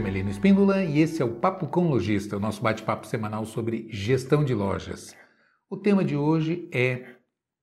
Melino 0.00 0.30
Espíndola 0.30 0.82
e 0.82 1.00
esse 1.00 1.20
é 1.20 1.24
o 1.24 1.34
Papo 1.34 1.66
com 1.66 1.88
Lojista, 1.88 2.36
o 2.36 2.40
nosso 2.40 2.62
bate-papo 2.62 3.06
semanal 3.06 3.44
sobre 3.44 3.86
gestão 3.90 4.44
de 4.44 4.54
lojas. 4.54 5.14
O 5.68 5.76
tema 5.76 6.04
de 6.04 6.16
hoje 6.16 6.68
é 6.72 7.16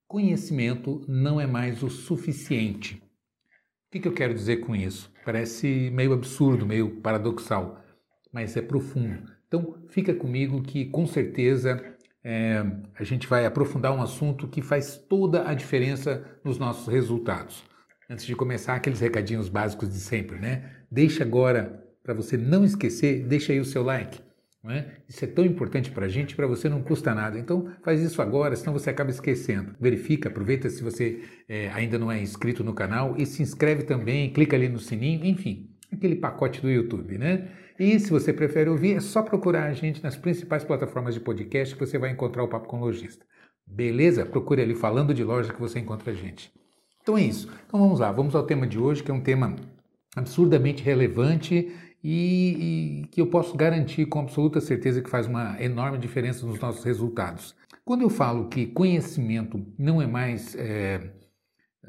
conhecimento 0.08 1.04
não 1.08 1.42
é 1.42 1.48
mais 1.48 1.82
o 1.82 1.90
suficiente. 1.90 2.96
O 2.96 3.92
que, 3.92 4.00
que 4.00 4.08
eu 4.08 4.14
quero 4.14 4.34
dizer 4.34 4.58
com 4.58 4.76
isso? 4.76 5.12
Parece 5.26 5.90
meio 5.92 6.14
absurdo, 6.14 6.66
meio 6.66 7.02
paradoxal, 7.02 7.84
mas 8.32 8.56
é 8.56 8.62
profundo. 8.62 9.24
Então 9.48 9.84
fica 9.90 10.14
comigo 10.14 10.62
que 10.62 10.86
com 10.86 11.08
certeza 11.08 11.84
é, 12.24 12.64
a 12.94 13.04
gente 13.04 13.26
vai 13.28 13.46
aprofundar 13.46 13.92
um 13.92 14.02
assunto 14.02 14.48
que 14.48 14.62
faz 14.62 14.98
toda 14.98 15.50
a 15.50 15.54
diferença 15.54 16.40
nos 16.44 16.60
nossos 16.60 16.88
resultados. 16.88 17.64
Antes 18.08 18.26
de 18.26 18.36
começar, 18.36 18.76
aqueles 18.76 19.00
recadinhos 19.00 19.50
básicos 19.50 19.90
de 19.90 20.00
sempre, 20.00 20.38
né? 20.38 20.84
Deixa 20.92 21.24
agora 21.24 21.89
para 22.04 22.14
você 22.14 22.38
não 22.38 22.64
esquecer, 22.64 23.26
deixa 23.26 23.54
aí 23.54 23.60
o 23.60 23.66
seu 23.66 23.84
like. 23.84 24.20
É? 24.68 24.86
Isso 25.08 25.24
é 25.24 25.28
tão 25.28 25.46
importante 25.46 25.90
para 25.90 26.06
a 26.06 26.10
gente, 26.10 26.36
para 26.36 26.46
você 26.46 26.68
não 26.68 26.82
custa 26.82 27.16
nada. 27.16 27.40
Então 27.40 27.72
faz 27.82 28.02
isso 28.02 28.22
agora, 28.22 28.58
senão 28.58 28.74
você 28.74 28.90
acaba 28.90 29.10
esquecendo. 29.10 29.74
Verifica, 29.80 30.28
aproveita 30.28 30.70
se 30.70 30.84
você 30.84 31.22
é, 31.48 31.70
ainda 31.70 31.98
não 31.98 32.12
é 32.12 32.22
inscrito 32.22 32.62
no 32.62 32.74
canal 32.74 33.16
e 33.18 33.26
se 33.26 33.42
inscreve 33.42 33.84
também, 33.84 34.34
clica 34.34 34.58
ali 34.58 34.68
no 34.68 34.80
sininho, 34.80 35.26
enfim, 35.26 35.70
aquele 35.90 36.16
pacote 36.16 36.62
do 36.62 36.70
YouTube, 36.70 37.18
né? 37.18 37.48
E 37.80 37.98
se 38.02 38.10
você 38.12 38.34
prefere 38.34 38.70
ouvir, 38.70 38.98
é 38.98 39.00
só 39.00 39.22
procurar 39.22 39.64
a 39.64 39.74
gente 39.74 40.04
nas 40.04 40.18
principais 40.18 40.66
plataformas 40.66 41.14
de 41.14 41.22
podcast 41.22 41.74
que 41.74 41.86
você 41.86 41.98
vai 41.98 42.12
encontrar 42.12 42.44
o 42.44 42.50
Papo 42.50 42.68
com 42.68 42.82
Lojista. 42.82 43.26
Beleza? 43.66 44.26
Procure 44.26 44.62
ali 44.62 44.76
falando 44.76 45.14
de 45.14 45.24
loja 45.24 45.54
que 45.54 45.62
você 45.62 45.80
encontra 45.80 46.12
a 46.12 46.16
gente. 46.16 46.52
Então 47.02 47.18
é 47.18 47.22
isso. 47.22 47.50
Então 47.66 47.80
vamos 47.80 48.02
lá, 48.02 48.12
vamos 48.12 48.36
ao 48.36 48.44
tema 48.44 48.68
de 48.68 48.78
hoje, 48.78 49.02
que 49.02 49.10
é 49.10 49.14
um 49.14 49.22
tema 49.22 49.56
absurdamente 50.14 50.84
relevante 50.84 51.72
e, 52.04 53.02
e, 53.04 53.08
que 53.08 53.22
eu 53.22 53.28
posso 53.28 53.56
garantir 53.56 54.06
com 54.06 54.20
absoluta 54.20 54.62
certeza 54.62 55.02
que 55.02 55.10
faz 55.10 55.28
uma 55.28 55.62
enorme 55.62 55.98
diferença 55.98 56.46
nos 56.46 56.60
nossos 56.60 56.84
resultados. 56.84 57.56
Quando 57.84 58.02
eu 58.02 58.10
falo 58.10 58.48
que 58.48 58.68
conhecimento 58.68 59.66
não 59.78 60.02
é 60.02 60.08
mais 60.08 60.56
é, 60.56 61.12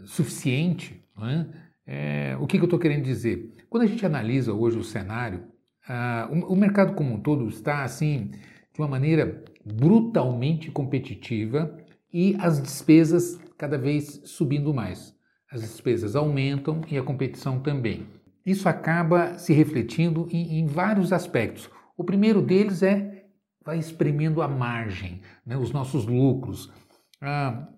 suficiente, 0.04 1.02
é? 1.22 1.46
É, 1.86 2.36
o 2.38 2.46
que, 2.46 2.56
que 2.56 2.62
eu 2.62 2.66
estou 2.66 2.78
querendo 2.78 3.02
dizer? 3.02 3.52
Quando 3.68 3.82
a 3.82 3.86
gente 3.86 4.06
analisa 4.06 4.52
hoje 4.52 4.78
o 4.78 4.84
cenário, 4.84 5.42
ah, 5.88 6.28
o, 6.30 6.52
o 6.52 6.56
mercado 6.56 6.94
como 6.94 7.14
um 7.14 7.20
todo 7.20 7.48
está 7.48 7.82
assim 7.82 8.30
de 8.72 8.80
uma 8.80 8.86
maneira 8.86 9.42
brutalmente 9.64 10.70
competitiva 10.70 11.76
e 12.12 12.36
as 12.38 12.62
despesas 12.62 13.38
cada 13.58 13.76
vez 13.76 14.22
subindo 14.24 14.72
mais. 14.72 15.14
As 15.50 15.62
despesas 15.62 16.14
aumentam 16.14 16.80
e 16.88 16.96
a 16.96 17.02
competição 17.02 17.58
também. 17.58 18.06
Isso 18.50 18.68
acaba 18.68 19.38
se 19.38 19.52
refletindo 19.52 20.26
em, 20.32 20.58
em 20.58 20.66
vários 20.66 21.12
aspectos. 21.12 21.70
O 21.96 22.02
primeiro 22.02 22.42
deles 22.42 22.82
é 22.82 23.26
vai 23.64 23.78
espremendo 23.78 24.42
a 24.42 24.48
margem, 24.48 25.20
né, 25.46 25.56
os 25.56 25.70
nossos 25.70 26.04
lucros. 26.04 26.72
Ah, 27.20 27.68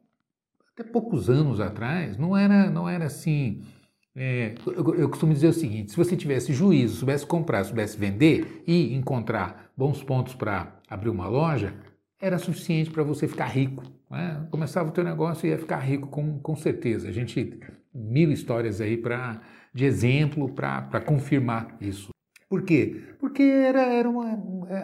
até 0.73 0.83
poucos 0.83 1.29
anos 1.29 1.61
atrás 1.61 2.17
não 2.17 2.35
era, 2.35 2.71
não 2.71 2.89
era 2.89 3.05
assim. 3.05 3.63
É, 4.17 4.55
eu, 4.67 4.95
eu, 4.95 5.09
costumo 5.11 5.35
dizer 5.35 5.49
o 5.49 5.53
seguinte: 5.53 5.91
se 5.91 5.97
você 5.97 6.17
tivesse 6.17 6.55
juízo, 6.55 6.97
soubesse 6.97 7.27
comprar, 7.27 7.65
soubesse 7.65 7.99
vender 7.99 8.63
e 8.67 8.95
encontrar 8.95 9.71
bons 9.77 10.03
pontos 10.03 10.35
para 10.35 10.81
abrir 10.89 11.11
uma 11.11 11.29
loja, 11.29 11.75
era 12.19 12.39
suficiente 12.39 12.91
para 12.91 13.03
você 13.03 13.29
ficar 13.29 13.47
rico. 13.47 13.85
Né? 14.11 14.47
Começava 14.51 14.89
o 14.89 14.93
teu 14.93 15.05
negócio 15.05 15.47
e 15.47 15.51
ia 15.51 15.59
ficar 15.59 15.81
rico 15.81 16.09
com, 16.09 16.39
com 16.39 16.57
certeza. 16.57 17.09
A 17.09 17.13
gente 17.13 17.61
mil 17.95 18.33
histórias 18.33 18.81
aí 18.81 18.97
para 18.97 19.43
de 19.75 19.85
exemplo 19.85 20.49
para 20.49 21.01
confirmar 21.01 21.77
isso. 21.81 22.11
Por 22.49 22.63
quê? 22.63 23.01
Porque 23.19 23.43
era, 23.43 23.81
era 23.81 24.11
uma, 24.11 24.39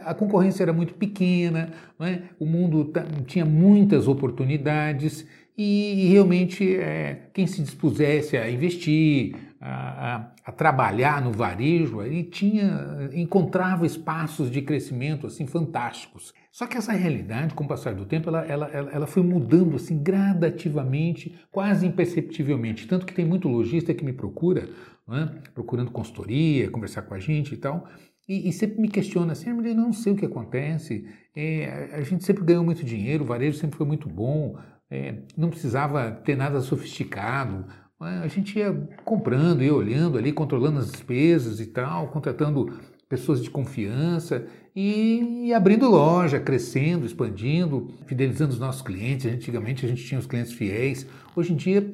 a 0.04 0.14
concorrência 0.14 0.62
era 0.62 0.72
muito 0.72 0.94
pequena, 0.94 1.70
é? 2.00 2.22
o 2.38 2.46
mundo 2.46 2.90
tinha 3.26 3.44
muitas 3.44 4.08
oportunidades 4.08 5.26
e, 5.56 6.06
e 6.06 6.08
realmente 6.08 6.76
é, 6.76 7.28
quem 7.34 7.46
se 7.46 7.60
dispusesse 7.60 8.36
a 8.38 8.50
investir, 8.50 9.34
a, 9.60 10.30
a, 10.44 10.52
trabalhar 10.52 11.20
no 11.20 11.32
varejo, 11.32 12.00
ele 12.02 12.22
tinha, 12.22 13.10
encontrava 13.12 13.84
espaços 13.84 14.50
de 14.50 14.62
crescimento 14.62 15.26
assim 15.26 15.46
fantásticos. 15.46 16.32
Só 16.52 16.66
que 16.66 16.76
essa 16.76 16.92
realidade, 16.92 17.54
com 17.54 17.64
o 17.64 17.68
passar 17.68 17.94
do 17.94 18.06
tempo, 18.06 18.28
ela, 18.28 18.44
ela, 18.44 18.66
ela 18.68 19.06
foi 19.06 19.22
mudando 19.22 19.76
assim 19.76 20.02
gradativamente, 20.02 21.38
quase 21.50 21.86
imperceptivelmente. 21.86 22.86
Tanto 22.86 23.06
que 23.06 23.14
tem 23.14 23.24
muito 23.24 23.48
lojista 23.48 23.94
que 23.94 24.04
me 24.04 24.12
procura, 24.12 24.68
né, 25.06 25.30
procurando 25.54 25.90
consultoria, 25.90 26.70
conversar 26.70 27.02
com 27.02 27.14
a 27.14 27.18
gente 27.18 27.54
e 27.54 27.56
tal, 27.56 27.88
e, 28.28 28.48
e 28.48 28.52
sempre 28.52 28.80
me 28.80 28.88
questiona 28.88 29.32
assim, 29.32 29.50
eu 29.50 29.74
não 29.74 29.92
sei 29.92 30.12
o 30.12 30.16
que 30.16 30.26
acontece, 30.26 31.08
é, 31.34 31.90
a 31.94 32.02
gente 32.02 32.24
sempre 32.24 32.44
ganhou 32.44 32.62
muito 32.62 32.84
dinheiro, 32.84 33.24
o 33.24 33.26
varejo 33.26 33.56
sempre 33.56 33.76
foi 33.76 33.86
muito 33.86 34.08
bom, 34.08 34.58
é, 34.90 35.22
não 35.36 35.48
precisava 35.48 36.10
ter 36.10 36.36
nada 36.36 36.60
sofisticado, 36.60 37.66
a 38.00 38.28
gente 38.28 38.58
ia 38.58 38.72
comprando, 39.04 39.62
ia 39.62 39.74
olhando 39.74 40.18
ali, 40.18 40.32
controlando 40.32 40.78
as 40.78 40.90
despesas 40.90 41.58
e 41.60 41.66
tal, 41.66 42.08
contratando 42.08 42.78
pessoas 43.08 43.42
de 43.42 43.50
confiança 43.50 44.46
e, 44.76 45.52
abrindo 45.52 45.90
loja, 45.90 46.38
crescendo, 46.38 47.04
expandindo, 47.04 47.88
fidelizando 48.06 48.52
os 48.52 48.60
nossos 48.60 48.82
clientes. 48.82 49.26
Antigamente 49.26 49.84
a 49.84 49.88
gente 49.88 50.04
tinha 50.04 50.20
os 50.20 50.26
clientes 50.26 50.52
fiéis. 50.52 51.06
Hoje 51.34 51.52
em 51.52 51.56
dia, 51.56 51.84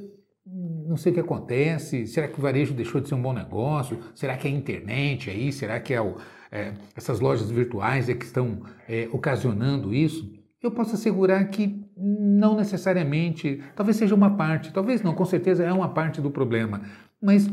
não 0.87 0.97
sei 0.97 1.13
o 1.13 1.15
que 1.15 1.21
acontece. 1.21 2.07
Será 2.07 2.29
que 2.29 2.39
o 2.39 2.43
varejo 2.43 2.75
deixou 2.75 3.01
de 3.01 3.09
ser 3.09 3.15
um 3.15 3.23
bom 3.23 3.33
negócio? 3.33 3.99
Será 4.15 4.37
que 4.37 4.47
é 4.47 4.51
a 4.51 4.55
internet 4.55 5.31
aí? 5.31 5.51
Será 5.53 5.81
que 5.81 5.95
é, 5.95 6.01
o, 6.01 6.17
é 6.53 6.75
essas 6.95 7.21
lojas 7.21 7.51
virtuais 7.51 8.09
é 8.11 8.15
que 8.15 8.25
estão 8.25 8.63
é, 8.87 9.09
ocasionando 9.11 9.95
isso? 9.95 10.44
Eu 10.67 10.71
posso 10.71 10.95
assegurar 10.95 11.47
que 11.51 11.85
não 11.97 12.57
necessariamente, 12.57 13.63
talvez 13.77 13.97
seja 13.97 14.15
uma 14.15 14.35
parte, 14.35 14.73
talvez 14.73 15.03
não, 15.03 15.15
com 15.15 15.25
certeza 15.25 15.63
é 15.63 15.73
uma 15.73 15.91
parte 15.91 16.21
do 16.23 16.31
problema, 16.31 16.81
mas 17.21 17.47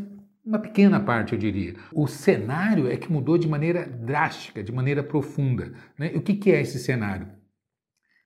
uma 0.44 0.58
pequena 0.58 1.00
parte, 1.00 1.34
eu 1.34 1.40
diria. 1.40 1.76
O 1.94 2.08
cenário 2.08 2.90
é 2.90 2.98
que 2.98 3.12
mudou 3.12 3.38
de 3.38 3.48
maneira 3.48 3.86
drástica, 3.86 4.64
de 4.64 4.72
maneira 4.72 5.04
profunda. 5.04 5.74
Né? 5.98 6.12
O 6.16 6.22
que, 6.22 6.34
que 6.36 6.52
é 6.52 6.62
esse 6.62 6.80
cenário? 6.80 7.28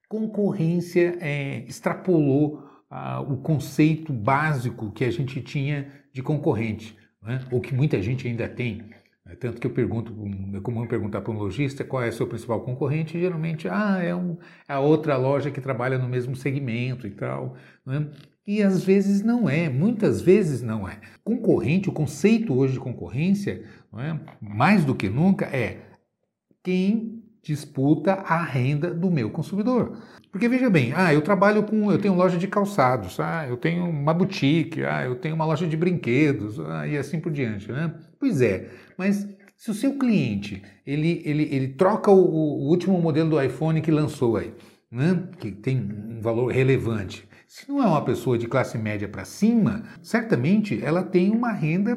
Concorrência 0.07 1.17
é, 1.19 1.65
extrapolou 1.67 2.63
ah, 2.89 3.21
o 3.21 3.37
conceito 3.37 4.13
básico 4.13 4.91
que 4.91 5.03
a 5.03 5.11
gente 5.11 5.41
tinha 5.41 5.91
de 6.13 6.23
concorrente, 6.23 6.95
né? 7.21 7.43
ou 7.51 7.59
que 7.59 7.73
muita 7.73 8.01
gente 8.01 8.27
ainda 8.27 8.47
tem. 8.47 8.83
Né? 9.25 9.35
Tanto 9.35 9.59
que 9.59 9.67
eu 9.67 9.71
pergunto, 9.71 10.13
é 10.53 10.59
comum 10.59 10.85
perguntar 10.85 11.21
para 11.21 11.31
um 11.31 11.37
lojista 11.37 11.83
qual 11.83 12.03
é 12.03 12.11
seu 12.11 12.27
principal 12.27 12.61
concorrente, 12.61 13.17
e 13.17 13.21
geralmente, 13.21 13.67
ah, 13.67 13.99
é, 14.01 14.15
um, 14.15 14.37
é 14.67 14.73
a 14.73 14.79
outra 14.79 15.17
loja 15.17 15.49
que 15.49 15.59
trabalha 15.59 15.97
no 15.97 16.07
mesmo 16.07 16.35
segmento 16.35 17.07
e 17.07 17.11
tal. 17.11 17.55
Né? 17.85 18.07
E 18.45 18.61
às 18.61 18.83
vezes 18.83 19.23
não 19.23 19.49
é, 19.49 19.67
muitas 19.69 20.21
vezes 20.21 20.61
não 20.61 20.87
é. 20.87 20.99
Concorrente, 21.23 21.89
o 21.89 21.93
conceito 21.93 22.53
hoje 22.53 22.73
de 22.73 22.79
concorrência, 22.79 23.65
é? 23.97 24.19
mais 24.39 24.85
do 24.85 24.93
que 24.93 25.09
nunca, 25.09 25.45
é 25.45 25.81
quem 26.63 27.24
disputa 27.45 28.13
a 28.13 28.43
renda 28.43 28.91
do 28.91 29.11
meu 29.11 29.29
consumidor. 29.29 29.97
Porque 30.31 30.49
veja 30.49 30.67
bem, 30.67 30.91
ah, 30.95 31.13
eu 31.13 31.21
trabalho 31.21 31.61
com, 31.63 31.91
eu 31.91 31.99
tenho 31.99 32.15
loja 32.15 32.37
de 32.37 32.47
calçados, 32.47 33.19
ah, 33.19 33.45
eu 33.47 33.55
tenho 33.55 33.87
uma 33.87 34.13
boutique, 34.13 34.83
ah, 34.83 35.05
eu 35.05 35.15
tenho 35.15 35.35
uma 35.35 35.45
loja 35.45 35.67
de 35.67 35.77
brinquedos, 35.77 36.59
ah, 36.59 36.87
e 36.87 36.97
assim 36.97 37.19
por 37.19 37.31
diante, 37.31 37.71
né? 37.71 37.93
Pois 38.19 38.41
é, 38.41 38.67
mas 38.97 39.29
se 39.55 39.69
o 39.69 39.75
seu 39.75 39.97
cliente 39.97 40.63
ele, 40.85 41.21
ele, 41.23 41.43
ele 41.51 41.67
troca 41.69 42.09
o, 42.09 42.17
o 42.17 42.67
último 42.67 42.99
modelo 42.99 43.29
do 43.29 43.41
iPhone 43.41 43.79
que 43.79 43.91
lançou 43.91 44.37
aí, 44.37 44.51
né? 44.91 45.27
que 45.39 45.51
tem 45.51 45.77
um 45.77 46.19
valor 46.21 46.51
relevante, 46.51 47.29
se 47.47 47.69
não 47.69 47.81
é 47.81 47.85
uma 47.85 48.03
pessoa 48.03 48.37
de 48.39 48.47
classe 48.47 48.77
média 48.77 49.07
para 49.07 49.23
cima, 49.23 49.83
certamente 50.01 50.83
ela 50.83 51.03
tem 51.03 51.29
uma 51.31 51.51
renda 51.51 51.95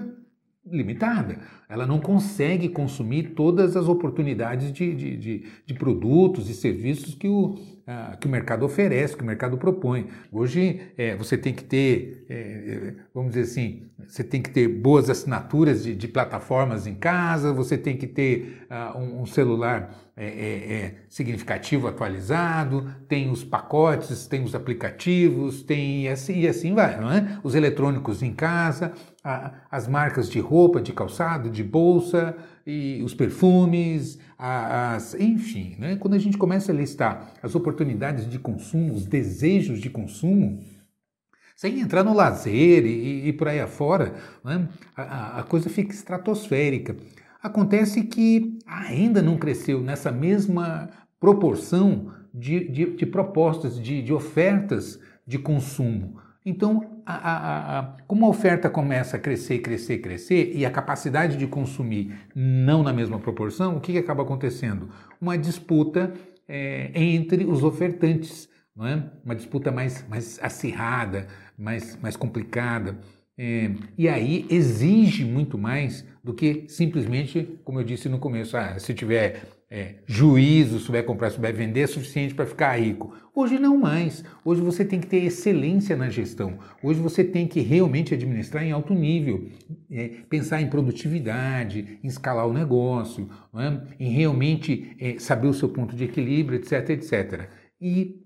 limitada. 0.70 1.38
Ela 1.68 1.86
não 1.86 1.98
consegue 2.00 2.68
consumir 2.68 3.34
todas 3.34 3.76
as 3.76 3.88
oportunidades 3.88 4.72
de, 4.72 4.94
de, 4.94 5.16
de, 5.16 5.44
de 5.66 5.74
produtos 5.74 6.48
e 6.48 6.54
serviços 6.54 7.14
que 7.14 7.28
o, 7.28 7.56
ah, 7.86 8.16
que 8.20 8.26
o 8.26 8.30
mercado 8.30 8.64
oferece, 8.64 9.16
que 9.16 9.22
o 9.22 9.26
mercado 9.26 9.56
propõe. 9.58 10.08
Hoje 10.30 10.80
é, 10.96 11.16
você 11.16 11.36
tem 11.36 11.54
que 11.54 11.64
ter, 11.64 12.24
é, 12.28 12.34
é 12.34 12.94
vamos 13.14 13.32
dizer 13.32 13.42
assim, 13.42 13.82
você 14.06 14.22
tem 14.22 14.40
que 14.40 14.50
ter 14.50 14.68
boas 14.68 15.10
assinaturas 15.10 15.84
de, 15.84 15.94
de 15.94 16.08
plataformas 16.08 16.86
em 16.86 16.94
casa, 16.94 17.52
você 17.52 17.76
tem 17.76 17.96
que 17.96 18.06
ter 18.06 18.66
uh, 18.70 18.98
um, 18.98 19.22
um, 19.22 19.26
celular 19.26 19.94
é, 20.20 20.26
é, 20.26 20.72
é, 20.74 20.94
significativo 21.08 21.86
atualizado, 21.86 22.92
tem 23.06 23.30
os 23.30 23.44
pacotes, 23.44 24.26
tem 24.26 24.42
os 24.42 24.52
aplicativos, 24.52 25.62
tem 25.62 26.08
assim, 26.08 26.40
e 26.40 26.48
assim 26.48 26.74
vai, 26.74 27.00
não 27.00 27.08
é? 27.08 27.38
Os 27.44 27.54
eletrônicos 27.54 28.20
em 28.20 28.34
casa, 28.34 28.92
a, 29.22 29.52
as 29.70 29.86
marcas 29.86 30.28
de 30.28 30.40
roupa, 30.40 30.80
de 30.80 30.92
calçado, 30.92 31.48
de 31.48 31.62
bolsa, 31.62 32.36
e 32.66 33.00
os 33.04 33.14
perfumes, 33.14 34.18
as, 34.36 35.14
enfim, 35.14 35.76
né? 35.78 35.94
quando 35.94 36.14
a 36.14 36.18
gente 36.18 36.36
começa 36.36 36.72
a 36.72 36.74
listar 36.74 37.32
as 37.40 37.54
oportunidades 37.54 38.28
de 38.28 38.40
consumo, 38.40 38.92
os 38.92 39.06
desejos 39.06 39.80
de 39.80 39.88
consumo, 39.88 40.60
sem 41.54 41.80
entrar 41.80 42.02
no 42.02 42.12
lazer 42.12 42.84
e, 42.84 43.28
e 43.28 43.32
por 43.32 43.46
aí 43.46 43.60
afora, 43.60 44.14
né? 44.44 44.68
a, 44.96 45.38
a, 45.38 45.42
coisa 45.44 45.70
fica 45.70 45.94
estratosférica. 45.94 46.96
Acontece 47.48 48.02
que 48.02 48.58
ainda 48.66 49.22
não 49.22 49.38
cresceu 49.38 49.80
nessa 49.80 50.12
mesma 50.12 50.90
proporção 51.18 52.12
de, 52.32 52.68
de, 52.68 52.94
de 52.94 53.06
propostas, 53.06 53.80
de, 53.80 54.02
de, 54.02 54.12
ofertas 54.12 55.00
de 55.26 55.38
consumo. 55.38 56.20
Então, 56.44 57.00
a, 57.06 57.14
a, 57.14 57.78
a, 57.78 57.82
como 58.06 58.26
a 58.26 58.28
oferta 58.28 58.68
começa 58.68 59.16
a 59.16 59.20
crescer, 59.20 59.60
crescer, 59.60 59.98
crescer 59.98 60.52
e 60.54 60.64
a 60.66 60.70
capacidade 60.70 61.38
de 61.38 61.46
consumir 61.46 62.14
não 62.34 62.82
na 62.82 62.92
mesma 62.92 63.18
proporção, 63.18 63.76
o 63.76 63.80
que, 63.80 63.92
que 63.92 63.98
acaba 63.98 64.22
acontecendo? 64.22 64.90
Uma 65.18 65.36
disputa 65.36 66.12
é, 66.46 66.90
entre 66.94 67.44
os 67.44 67.64
ofertantes, 67.64 68.46
não 68.76 68.86
é? 68.86 69.10
uma 69.24 69.34
disputa 69.34 69.72
mais, 69.72 70.06
mais 70.06 70.38
acirrada, 70.42 71.26
mais, 71.58 71.96
mais 72.00 72.14
complicada. 72.14 72.98
É, 73.38 73.70
e 73.96 74.08
aí 74.08 74.44
exige 74.50 75.24
muito 75.24 75.56
mais 75.56 76.04
do 76.24 76.34
que 76.34 76.64
simplesmente, 76.66 77.56
como 77.64 77.78
eu 77.78 77.84
disse 77.84 78.08
no 78.08 78.18
começo, 78.18 78.56
ah, 78.56 78.76
se 78.80 78.92
tiver 78.92 79.42
é, 79.70 79.96
juízo, 80.06 80.80
souber 80.80 81.04
comprar, 81.04 81.30
souber 81.30 81.54
vender, 81.54 81.82
é 81.82 81.86
suficiente 81.86 82.34
para 82.34 82.46
ficar 82.46 82.80
rico. 82.80 83.14
Hoje 83.34 83.58
não 83.58 83.78
mais. 83.78 84.24
Hoje 84.44 84.60
você 84.60 84.84
tem 84.84 84.98
que 84.98 85.06
ter 85.06 85.18
excelência 85.18 85.94
na 85.94 86.08
gestão. 86.08 86.58
Hoje 86.82 86.98
você 86.98 87.22
tem 87.22 87.46
que 87.46 87.60
realmente 87.60 88.12
administrar 88.12 88.64
em 88.64 88.72
alto 88.72 88.92
nível, 88.92 89.48
é, 89.90 90.08
pensar 90.28 90.60
em 90.60 90.68
produtividade, 90.68 92.00
em 92.02 92.08
escalar 92.08 92.48
o 92.48 92.52
negócio, 92.52 93.28
é? 93.54 94.04
em 94.04 94.10
realmente 94.10 94.96
é, 94.98 95.18
saber 95.18 95.46
o 95.46 95.54
seu 95.54 95.68
ponto 95.68 95.94
de 95.94 96.04
equilíbrio, 96.04 96.58
etc, 96.58 96.90
etc. 96.90 97.48
E 97.80 98.16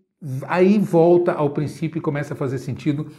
aí 0.46 0.78
volta 0.78 1.32
ao 1.32 1.50
princípio 1.50 1.98
e 1.98 2.02
começa 2.02 2.32
a 2.32 2.36
fazer 2.36 2.58
sentido 2.58 3.10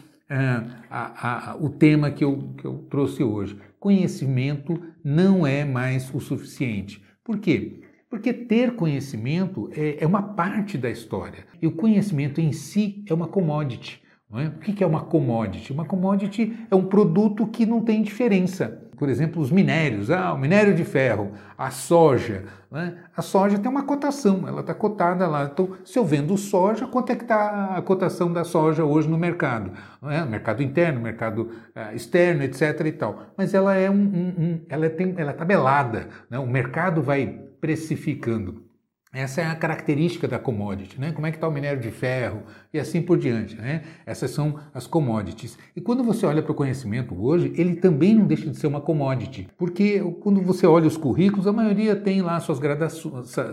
a, 0.90 1.52
a, 1.52 1.56
o 1.58 1.70
tema 1.70 2.12
que 2.12 2.24
eu, 2.24 2.54
que 2.58 2.66
eu 2.66 2.86
trouxe 2.90 3.24
hoje. 3.24 3.58
Conhecimento 3.80 4.82
não 5.04 5.46
é 5.46 5.66
mais 5.66 6.14
o 6.14 6.20
suficiente. 6.20 7.04
Por 7.24 7.40
quê? 7.40 7.82
Porque 8.10 8.32
ter 8.32 8.76
conhecimento 8.76 9.70
é, 9.76 10.04
é, 10.04 10.08
uma 10.08 10.22
parte 10.22 10.78
da 10.78 10.90
história. 10.90 11.46
E 11.62 11.68
o 11.68 11.72
conhecimento 11.72 12.40
em 12.40 12.52
si 12.52 13.04
é 13.10 13.14
uma 13.14 13.28
commodity. 13.28 14.02
É? 14.36 14.48
O 14.48 14.60
que 14.60 14.84
é 14.84 14.88
uma 14.88 15.06
commodity? 15.06 15.72
Uma 15.72 15.86
commodity 15.86 16.58
é 16.70 16.76
um 16.76 16.86
produto 16.86 17.46
que 17.48 17.66
não 17.66 17.82
tem 17.82 18.02
diferença. 18.02 18.83
Por 18.98 19.10
exemplo, 19.10 19.42
os 19.42 19.52
minérios, 19.52 20.10
ah, 20.12 20.34
o 20.34 20.38
minério 20.38 20.74
de 20.74 20.84
ferro, 20.84 21.32
a 21.58 21.72
soja. 21.72 22.44
É? 22.74 22.94
A 23.16 23.22
soja 23.22 23.60
tem 23.60 23.70
uma 23.70 23.84
cotação, 23.84 24.48
ela 24.48 24.62
está 24.62 24.74
cotada 24.74 25.28
lá. 25.28 25.44
Então, 25.52 25.74
se 25.86 25.98
eu 26.00 26.04
vendo 26.04 26.36
soja, 26.38 26.88
quanto 26.88 27.12
é 27.12 27.16
que 27.16 27.24
está 27.24 27.76
a 27.78 27.82
cotação 27.82 28.34
da 28.34 28.44
soja 28.44 28.84
hoje 28.84 29.08
no 29.08 29.18
mercado? 29.18 29.72
É? 30.04 30.26
Mercado 30.26 30.64
interno, 30.64 31.00
mercado 31.00 31.52
uh, 31.76 31.96
externo, 31.96 32.44
etc. 32.44 32.82
e 32.86 32.92
tal. 32.92 33.22
Mas 33.38 33.54
ela 33.54 33.76
é 33.76 33.90
um, 33.90 33.94
um, 33.94 34.34
um 34.38 34.62
ela 34.70 34.90
tem, 34.90 35.14
ela 35.18 35.32
é 35.32 35.34
tabelada. 35.34 36.08
Né? 36.30 36.40
O 36.40 36.48
mercado 36.48 37.02
vai 37.02 37.28
precificando. 37.62 38.73
Essa 39.14 39.42
é 39.42 39.46
a 39.46 39.56
característica 39.56 40.28
da 40.28 40.40
commodity, 40.40 41.00
né? 41.00 41.12
Como 41.12 41.28
é 41.28 41.30
que 41.30 41.38
está 41.38 41.48
o 41.48 41.52
minério 41.52 41.80
de 41.80 41.92
ferro 41.92 42.42
e 42.74 42.80
assim 42.80 43.00
por 43.00 43.16
diante, 43.16 43.56
né? 43.56 43.84
Essas 44.08 44.32
são 44.32 44.60
as 44.74 44.88
commodities. 44.88 45.56
E 45.76 45.82
quando 45.82 46.04
você 46.04 46.26
olha 46.26 46.42
para 46.42 46.52
o 46.52 46.56
conhecimento 46.56 47.14
hoje, 47.24 47.54
ele 47.56 47.76
também 47.76 48.16
não 48.16 48.26
deixa 48.26 48.50
de 48.50 48.58
ser 48.58 48.66
uma 48.66 48.82
commodity, 48.82 49.48
porque 49.56 50.00
quando 50.20 50.42
você 50.42 50.66
olha 50.66 50.88
os 50.88 50.98
currículos, 50.98 51.46
a 51.46 51.54
maioria 51.54 51.96
tem 51.96 52.24
lá 52.24 52.40
suas, 52.40 52.60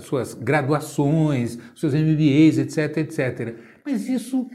suas 0.01 0.33
graduações, 0.33 1.59
seus 1.77 1.93
MBAs, 1.93 2.57
etc, 2.57 2.97
etc. 2.97 3.55
Mas 3.85 4.09
isso 4.09 4.49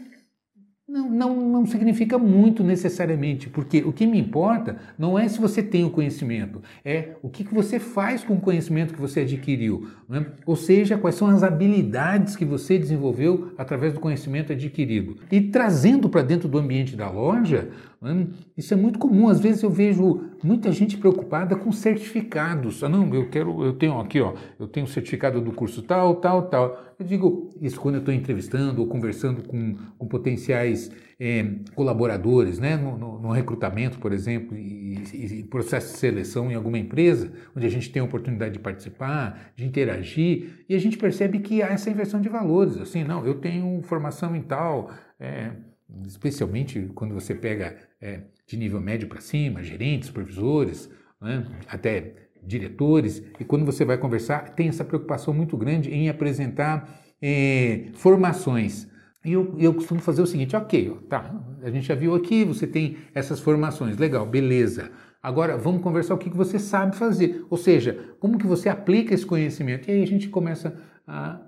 não, 0.88 1.10
não, 1.10 1.36
não 1.36 1.66
significa 1.66 2.16
muito 2.18 2.64
necessariamente, 2.64 3.50
porque 3.50 3.80
o 3.80 3.92
que 3.92 4.06
me 4.06 4.20
importa 4.20 4.78
não 4.98 5.18
é 5.18 5.28
se 5.28 5.40
você 5.40 5.64
tem 5.64 5.84
o 5.84 5.90
conhecimento, 5.90 6.62
é 6.84 7.16
o 7.24 7.30
que, 7.30 7.44
que 7.44 7.54
você 7.54 7.80
faz 7.80 8.24
com 8.24 8.36
o 8.36 8.40
conhecimento 8.40 8.94
que 8.94 9.02
você 9.02 9.22
adquiriu. 9.22 9.90
Né? 10.08 10.28
Ou 10.46 10.56
seja, 10.56 10.96
quais 10.96 11.16
são 11.16 11.28
as 11.28 11.42
habilidades 11.42 12.36
que 12.36 12.46
você 12.46 12.78
desenvolveu 12.78 13.52
através 13.58 13.94
do 13.94 14.00
conhecimento 14.00 14.54
adquirido. 14.54 15.18
E 15.32 15.42
trazendo 15.42 16.08
para 16.08 16.22
dentro 16.22 16.48
do 16.48 16.60
ambiente 16.60 16.96
da 16.96 17.10
loja, 17.10 17.70
né? 18.14 18.28
isso 18.56 18.74
é 18.74 18.78
muito 18.78 19.00
comum. 19.00 19.28
Às 19.28 19.40
vezes 19.40 19.64
eu 19.64 19.70
vejo 19.70 20.22
muita 20.44 20.72
gente 20.72 20.98
preocupada 20.98 21.56
com 21.56 21.72
certificados. 21.72 22.84
Ah, 22.84 22.90
não, 22.90 23.14
eu 23.14 23.30
quero, 23.30 23.64
eu 23.64 23.74
tenho 23.74 24.00
aqui, 24.00 24.22
ó, 24.22 24.34
eu 24.60 24.68
tenho 24.68 24.86
certificado 24.88 25.42
do 25.42 25.52
curso 25.52 25.82
tal, 25.82 26.16
tal, 26.16 26.44
tal. 26.44 26.96
Eu 27.00 27.06
digo 27.06 27.50
isso 27.62 27.80
quando 27.80 27.96
eu 27.96 28.00
estou 28.00 28.14
entrevistando 28.14 28.82
ou 28.82 28.88
conversando 28.88 29.44
com, 29.44 29.76
com 29.98 30.08
potenciais 30.08 30.92
é, 31.20 31.46
colaboradores, 31.74 32.60
né, 32.60 32.76
no, 32.76 32.98
no, 32.98 33.20
no, 33.20 33.32
recrutamento, 33.32 34.00
por 34.00 34.12
exemplo, 34.12 34.56
e, 34.56 35.02
e, 35.14 35.44
processo 35.44 35.94
de 35.94 36.00
seleção 36.00 36.52
em 36.52 36.56
alguma 36.56 36.78
empresa, 36.78 37.32
onde 37.56 37.66
a 37.66 37.70
gente 37.70 37.92
tem 37.92 38.02
a 38.02 38.06
oportunidade 38.06 38.54
de 38.54 38.60
participar, 38.60 39.52
de 39.56 39.66
interagir, 39.66 40.66
e 40.68 40.76
a 40.76 40.80
gente 40.80 40.98
percebe 40.98 41.40
que 41.40 41.62
há 41.62 41.68
essa 41.68 41.90
inversão 41.90 42.20
de 42.20 42.28
valores. 42.28 42.78
Assim, 42.78 43.04
não, 43.04 43.26
eu 43.26 43.36
tenho 43.36 43.82
formação 43.84 44.36
em 44.36 44.42
tal, 44.42 44.92
é, 45.20 45.52
especialmente 46.06 46.90
quando 46.96 47.14
você 47.14 47.34
pega 47.34 47.78
é, 48.02 48.22
de 48.48 48.58
nível 48.58 48.80
médio 48.82 49.08
para 49.08 49.22
cima, 49.22 49.64
gerentes, 49.64 50.08
supervisores, 50.08 50.90
né, 51.22 51.46
até 51.68 52.26
diretores, 52.44 53.24
e 53.40 53.44
quando 53.44 53.66
você 53.66 53.84
vai 53.84 53.98
conversar, 53.98 54.50
tem 54.50 54.68
essa 54.68 54.86
preocupação 54.86 55.34
muito 55.34 55.58
grande 55.58 55.92
em 55.92 56.10
apresentar 56.10 57.02
eh, 57.22 57.88
formações. 57.96 58.88
E 59.24 59.34
eu, 59.34 59.56
eu 59.58 59.74
costumo 59.74 60.00
fazer 60.00 60.22
o 60.22 60.28
seguinte, 60.28 60.56
ok, 60.56 60.96
tá, 61.10 61.34
a 61.64 61.72
gente 61.72 61.88
já 61.88 61.96
viu 61.96 62.14
aqui, 62.14 62.44
você 62.44 62.68
tem 62.68 62.98
essas 63.16 63.40
formações, 63.40 63.98
legal, 63.98 64.26
beleza. 64.28 64.92
Agora 65.22 65.58
vamos 65.58 65.82
conversar 65.82 66.14
o 66.14 66.20
que 66.20 66.30
você 66.30 66.60
sabe 66.60 66.96
fazer, 66.96 67.44
ou 67.50 67.58
seja, 67.58 68.16
como 68.20 68.38
que 68.38 68.46
você 68.46 68.70
aplica 68.70 69.16
esse 69.16 69.26
conhecimento. 69.26 69.90
E 69.90 69.94
aí 69.94 70.04
a 70.04 70.08
gente 70.08 70.30
começa 70.30 70.80
a 71.08 71.42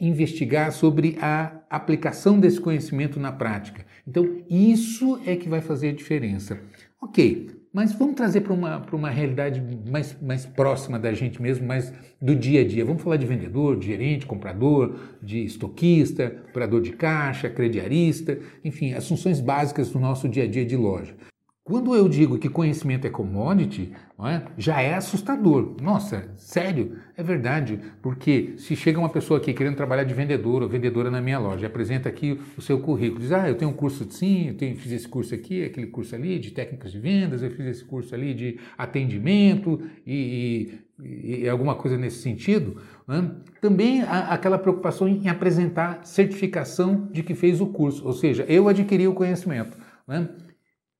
investigar 0.00 0.72
sobre 0.72 1.16
a 1.20 1.60
aplicação 1.70 2.38
desse 2.38 2.60
conhecimento 2.60 3.20
na 3.20 3.30
prática. 3.30 3.84
Então 4.06 4.42
isso 4.50 5.20
é 5.24 5.36
que 5.36 5.48
vai 5.48 5.60
fazer 5.60 5.90
a 5.90 5.94
diferença. 5.94 6.58
Ok, 7.00 7.50
mas 7.72 7.92
vamos 7.92 8.16
trazer 8.16 8.40
para 8.40 8.54
uma, 8.54 8.84
uma 8.90 9.10
realidade 9.10 9.62
mais, 9.88 10.16
mais 10.20 10.46
próxima 10.46 10.98
da 10.98 11.12
gente 11.12 11.40
mesmo, 11.42 11.66
mais 11.66 11.92
do 12.20 12.34
dia 12.34 12.62
a 12.62 12.66
dia. 12.66 12.84
Vamos 12.84 13.02
falar 13.02 13.18
de 13.18 13.26
vendedor, 13.26 13.78
de 13.78 13.86
gerente, 13.86 14.26
comprador, 14.26 14.98
de 15.22 15.44
estoquista, 15.44 16.42
operador 16.48 16.80
de 16.80 16.92
caixa, 16.92 17.50
crediarista, 17.50 18.38
enfim, 18.64 18.94
as 18.94 19.06
funções 19.06 19.40
básicas 19.40 19.90
do 19.90 20.00
nosso 20.00 20.28
dia 20.28 20.44
a 20.44 20.48
dia 20.48 20.64
de 20.64 20.74
loja. 20.74 21.14
Quando 21.62 21.94
eu 21.94 22.08
digo 22.08 22.38
que 22.38 22.48
conhecimento 22.48 23.06
é 23.06 23.10
commodity, 23.10 23.92
é? 24.24 24.42
já 24.56 24.80
é 24.80 24.94
assustador. 24.94 25.76
Nossa, 25.82 26.30
sério? 26.36 26.96
É 27.16 27.22
verdade, 27.22 27.78
porque 28.00 28.54
se 28.56 28.74
chega 28.74 28.98
uma 28.98 29.10
pessoa 29.10 29.38
aqui 29.38 29.52
querendo 29.52 29.76
trabalhar 29.76 30.04
de 30.04 30.14
vendedor 30.14 30.62
ou 30.62 30.68
vendedora 30.68 31.10
na 31.10 31.20
minha 31.20 31.38
loja, 31.38 31.66
apresenta 31.66 32.08
aqui 32.08 32.40
o 32.56 32.62
seu 32.62 32.80
currículo, 32.80 33.20
diz, 33.20 33.32
ah, 33.32 33.46
eu 33.46 33.56
tenho 33.56 33.70
um 33.70 33.74
curso 33.74 34.10
sim, 34.10 34.48
eu 34.48 34.54
tenho, 34.54 34.74
fiz 34.76 34.90
esse 34.92 35.08
curso 35.08 35.34
aqui, 35.34 35.64
aquele 35.64 35.88
curso 35.88 36.14
ali 36.14 36.38
de 36.38 36.50
técnicas 36.50 36.92
de 36.92 36.98
vendas, 36.98 37.42
eu 37.42 37.50
fiz 37.50 37.66
esse 37.66 37.84
curso 37.84 38.14
ali 38.14 38.32
de 38.32 38.58
atendimento 38.78 39.82
e, 40.06 40.80
e, 40.98 41.42
e 41.42 41.48
alguma 41.48 41.74
coisa 41.74 41.98
nesse 41.98 42.22
sentido. 42.22 42.80
É? 43.08 43.22
Também 43.60 44.00
há 44.00 44.32
aquela 44.32 44.58
preocupação 44.58 45.06
em 45.06 45.28
apresentar 45.28 46.00
certificação 46.04 47.06
de 47.12 47.22
que 47.22 47.34
fez 47.34 47.60
o 47.60 47.66
curso, 47.66 48.06
ou 48.06 48.14
seja, 48.14 48.46
eu 48.48 48.66
adquiri 48.66 49.06
o 49.06 49.12
conhecimento. 49.12 49.76
É? 50.08 50.45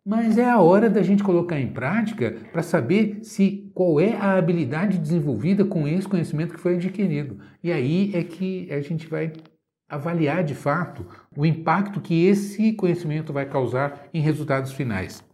Mas 0.06 0.38
é 0.38 0.48
a 0.48 0.60
hora 0.60 0.88
da 0.88 1.02
gente 1.02 1.25
colocar 1.25 1.58
em 1.58 1.66
prática 1.66 2.36
para 2.52 2.62
saber 2.62 3.18
se 3.22 3.68
qual 3.75 3.98
é 3.98 4.12
a 4.14 4.38
habilidade 4.38 4.98
desenvolvida 4.98 5.64
com 5.64 5.88
esse 5.88 6.06
conhecimento 6.06 6.54
que 6.54 6.60
foi 6.60 6.76
adquirido. 6.76 7.40
E 7.60 7.72
aí 7.72 8.12
é 8.14 8.22
que 8.22 8.72
a 8.72 8.80
gente 8.80 9.08
vai 9.08 9.32
avaliar 9.88 10.44
de 10.44 10.54
fato 10.54 11.04
o 11.36 11.44
impacto 11.44 12.00
que 12.00 12.25
esse 12.25 12.72
conhecimento 12.75 13.32
vai 13.32 13.46
causar 13.46 14.06
em 14.14 14.20
resultados 14.20 14.70
finais. 14.70 15.25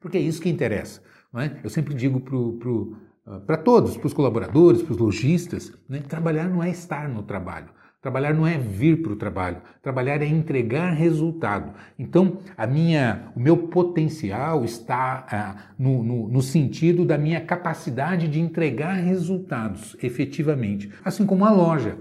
Porque 0.00 0.18
é 0.18 0.20
isso 0.20 0.42
que 0.42 0.48
interessa. 0.48 1.00
É? 1.36 1.60
Eu 1.62 1.70
sempre 1.70 1.94
digo 1.94 2.20
para 2.20 3.54
ah, 3.54 3.58
todos, 3.58 3.96
para 3.96 4.08
os 4.08 4.12
colaboradores, 4.12 4.82
para 4.82 4.92
os 4.92 4.98
lojistas, 4.98 5.72
né? 5.88 6.00
trabalhar 6.00 6.48
não 6.48 6.64
é 6.64 6.70
estar 6.70 7.08
no 7.08 7.22
trabalho. 7.22 7.68
Trabalhar 8.00 8.32
não 8.32 8.46
é 8.46 8.56
vir 8.56 9.02
para 9.02 9.12
o 9.12 9.16
trabalho, 9.16 9.58
trabalhar 9.82 10.22
é 10.22 10.26
entregar 10.26 10.92
resultado. 10.92 11.74
Então, 11.98 12.38
a 12.56 12.66
minha, 12.66 13.30
o 13.36 13.40
meu 13.40 13.58
potencial 13.68 14.64
está 14.64 15.26
ah, 15.30 15.72
no, 15.78 16.02
no, 16.02 16.28
no 16.28 16.40
sentido 16.40 17.04
da 17.04 17.18
minha 17.18 17.42
capacidade 17.42 18.26
de 18.26 18.40
entregar 18.40 18.94
resultados 18.94 19.98
efetivamente, 20.02 20.90
assim 21.04 21.26
como 21.26 21.44
a 21.44 21.52
loja. 21.52 21.98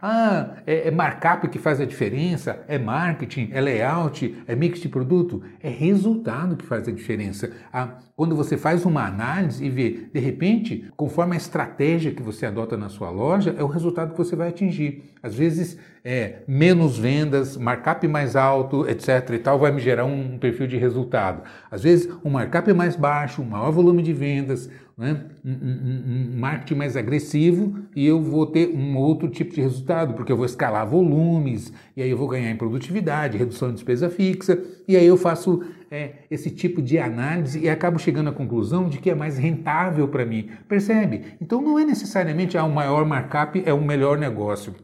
Ah, 0.00 0.56
é, 0.66 0.88
é 0.88 0.90
markup 0.90 1.48
que 1.48 1.58
faz 1.58 1.80
a 1.80 1.84
diferença, 1.84 2.60
é 2.68 2.78
marketing, 2.78 3.50
é 3.52 3.60
layout, 3.60 4.42
é 4.46 4.54
mix 4.54 4.80
de 4.80 4.88
produto, 4.88 5.42
é 5.62 5.68
resultado 5.68 6.56
que 6.56 6.64
faz 6.64 6.86
a 6.88 6.92
diferença. 6.92 7.50
Ah, 7.72 7.98
quando 8.16 8.34
você 8.34 8.56
faz 8.56 8.84
uma 8.84 9.06
análise 9.06 9.64
e 9.64 9.70
vê, 9.70 10.08
de 10.12 10.20
repente, 10.20 10.90
conforme 10.96 11.34
a 11.34 11.36
estratégia 11.36 12.12
que 12.12 12.22
você 12.22 12.46
adota 12.46 12.76
na 12.76 12.88
sua 12.88 13.10
loja, 13.10 13.54
é 13.56 13.62
o 13.62 13.68
resultado 13.68 14.12
que 14.12 14.18
você 14.18 14.34
vai 14.34 14.48
atingir. 14.48 15.14
Às 15.22 15.34
vezes, 15.34 15.78
é, 16.04 16.42
menos 16.46 16.98
vendas, 16.98 17.56
markup 17.56 18.06
mais 18.08 18.34
alto, 18.34 18.88
etc. 18.88 19.30
e 19.34 19.38
tal, 19.38 19.58
vai 19.58 19.70
me 19.70 19.80
gerar 19.80 20.04
um 20.04 20.38
perfil 20.38 20.66
de 20.66 20.76
resultado. 20.76 21.42
Às 21.70 21.82
vezes, 21.82 22.08
um 22.24 22.30
markup 22.30 22.72
mais 22.72 22.96
baixo, 22.96 23.42
um 23.42 23.44
maior 23.44 23.70
volume 23.70 24.02
de 24.02 24.12
vendas, 24.12 24.70
né, 24.98 25.26
um, 25.44 25.52
um, 25.52 26.34
um, 26.34 26.40
marketing 26.40 26.74
mais 26.74 26.96
agressivo 26.96 27.84
e 27.94 28.04
eu 28.04 28.20
vou 28.20 28.44
ter 28.46 28.68
um 28.68 28.96
outro 28.96 29.28
tipo 29.28 29.54
de 29.54 29.60
resultado, 29.60 30.14
porque 30.14 30.32
eu 30.32 30.36
vou 30.36 30.44
escalar 30.44 30.84
volumes, 30.84 31.72
e 31.96 32.02
aí 32.02 32.10
eu 32.10 32.16
vou 32.16 32.26
ganhar 32.26 32.50
em 32.50 32.56
produtividade, 32.56 33.38
redução 33.38 33.68
de 33.68 33.74
despesa 33.74 34.10
fixa, 34.10 34.60
e 34.88 34.96
aí 34.96 35.06
eu 35.06 35.16
faço 35.16 35.62
é, 35.88 36.14
esse 36.28 36.50
tipo 36.50 36.82
de 36.82 36.98
análise 36.98 37.60
e 37.60 37.68
acabo 37.68 37.96
chegando 37.96 38.30
à 38.30 38.32
conclusão 38.32 38.88
de 38.88 38.98
que 38.98 39.08
é 39.08 39.14
mais 39.14 39.38
rentável 39.38 40.08
para 40.08 40.26
mim. 40.26 40.50
Percebe? 40.66 41.36
Então 41.40 41.62
não 41.62 41.78
é 41.78 41.84
necessariamente 41.84 42.58
ah, 42.58 42.64
o 42.64 42.74
maior 42.74 43.06
markup 43.06 43.62
é 43.64 43.72
o 43.72 43.80
melhor 43.80 44.18
negócio. 44.18 44.74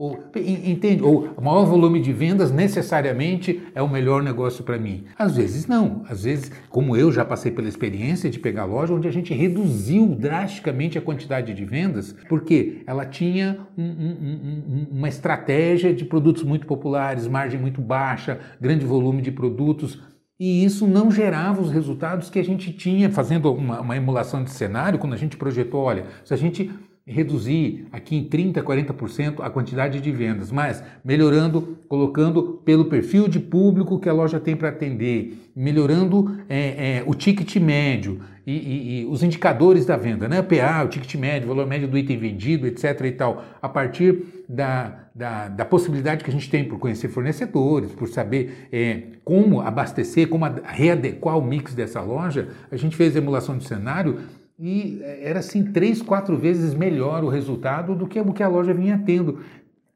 Ou, 0.00 0.18
entende? 0.34 1.02
Ou 1.02 1.34
maior 1.42 1.66
volume 1.66 2.00
de 2.00 2.10
vendas 2.10 2.50
necessariamente 2.50 3.60
é 3.74 3.82
o 3.82 3.88
melhor 3.88 4.22
negócio 4.22 4.64
para 4.64 4.78
mim. 4.78 5.04
Às 5.18 5.36
vezes 5.36 5.66
não. 5.66 6.06
Às 6.08 6.24
vezes, 6.24 6.50
como 6.70 6.96
eu 6.96 7.12
já 7.12 7.22
passei 7.22 7.52
pela 7.52 7.68
experiência 7.68 8.30
de 8.30 8.38
pegar 8.38 8.64
loja 8.64 8.94
onde 8.94 9.06
a 9.06 9.10
gente 9.10 9.34
reduziu 9.34 10.06
drasticamente 10.06 10.96
a 10.96 11.02
quantidade 11.02 11.52
de 11.52 11.66
vendas, 11.66 12.16
porque 12.30 12.82
ela 12.86 13.04
tinha 13.04 13.58
um, 13.76 13.84
um, 13.84 14.86
um, 14.86 14.86
uma 14.90 15.08
estratégia 15.08 15.92
de 15.92 16.06
produtos 16.06 16.44
muito 16.44 16.66
populares, 16.66 17.28
margem 17.28 17.60
muito 17.60 17.82
baixa, 17.82 18.40
grande 18.58 18.86
volume 18.86 19.20
de 19.20 19.30
produtos, 19.30 20.00
e 20.38 20.64
isso 20.64 20.86
não 20.86 21.10
gerava 21.10 21.60
os 21.60 21.70
resultados 21.70 22.30
que 22.30 22.38
a 22.38 22.42
gente 22.42 22.72
tinha 22.72 23.10
fazendo 23.10 23.52
uma, 23.52 23.82
uma, 23.82 23.94
emulação 23.94 24.42
de 24.42 24.50
cenário, 24.50 24.98
quando 24.98 25.12
a 25.12 25.18
gente 25.18 25.36
projetou, 25.36 25.82
olha, 25.82 26.06
se 26.24 26.32
a 26.32 26.36
gente 26.38 26.70
reduzir 27.06 27.86
aqui 27.90 28.16
em 28.16 28.28
30%, 28.28 28.62
40% 28.62 29.40
a 29.40 29.50
quantidade 29.50 30.00
de 30.00 30.12
vendas, 30.12 30.52
mas 30.52 30.82
melhorando, 31.04 31.78
colocando 31.88 32.60
pelo 32.64 32.84
perfil 32.84 33.26
de 33.26 33.40
público 33.40 33.98
que 33.98 34.08
a 34.08 34.12
loja 34.12 34.38
tem 34.38 34.54
para 34.54 34.68
atender, 34.68 35.50
melhorando 35.54 36.40
é, 36.48 36.98
é, 36.98 37.04
o 37.06 37.14
ticket 37.14 37.56
médio 37.56 38.20
e, 38.46 38.52
e, 38.52 39.00
e, 39.02 39.06
os 39.06 39.22
indicadores 39.22 39.84
da 39.84 39.96
venda, 39.96 40.28
né? 40.28 40.42
PA, 40.42 40.84
o 40.84 40.88
ticket 40.88 41.14
médio, 41.16 41.46
o 41.46 41.54
valor 41.54 41.68
médio 41.68 41.88
do 41.88 41.98
item 41.98 42.18
vendido, 42.18 42.66
etc. 42.66 43.00
e 43.04 43.12
tal, 43.12 43.44
a 43.60 43.68
partir 43.68 44.44
da, 44.48 45.06
da, 45.14 45.48
da 45.48 45.64
possibilidade 45.64 46.24
que 46.24 46.30
a 46.30 46.32
gente 46.32 46.50
tem 46.50 46.64
por 46.64 46.78
conhecer 46.78 47.08
fornecedores, 47.08 47.92
por 47.92 48.08
saber 48.08 48.68
é, 48.72 49.02
como 49.24 49.60
abastecer, 49.60 50.28
como 50.28 50.44
readequar 50.64 51.38
o 51.38 51.42
mix 51.42 51.74
dessa 51.74 52.00
loja, 52.00 52.48
a 52.70 52.76
gente 52.76 52.96
fez 52.96 53.14
emulação 53.14 53.56
de 53.56 53.66
cenário 53.66 54.18
e 54.62 55.00
era 55.02 55.38
assim 55.38 55.64
três, 55.72 56.02
quatro 56.02 56.36
vezes 56.36 56.74
melhor 56.74 57.24
o 57.24 57.30
resultado 57.30 57.94
do 57.94 58.06
que 58.06 58.20
o 58.20 58.32
que 58.32 58.42
a 58.42 58.48
loja 58.48 58.74
vinha 58.74 59.02
tendo. 59.06 59.40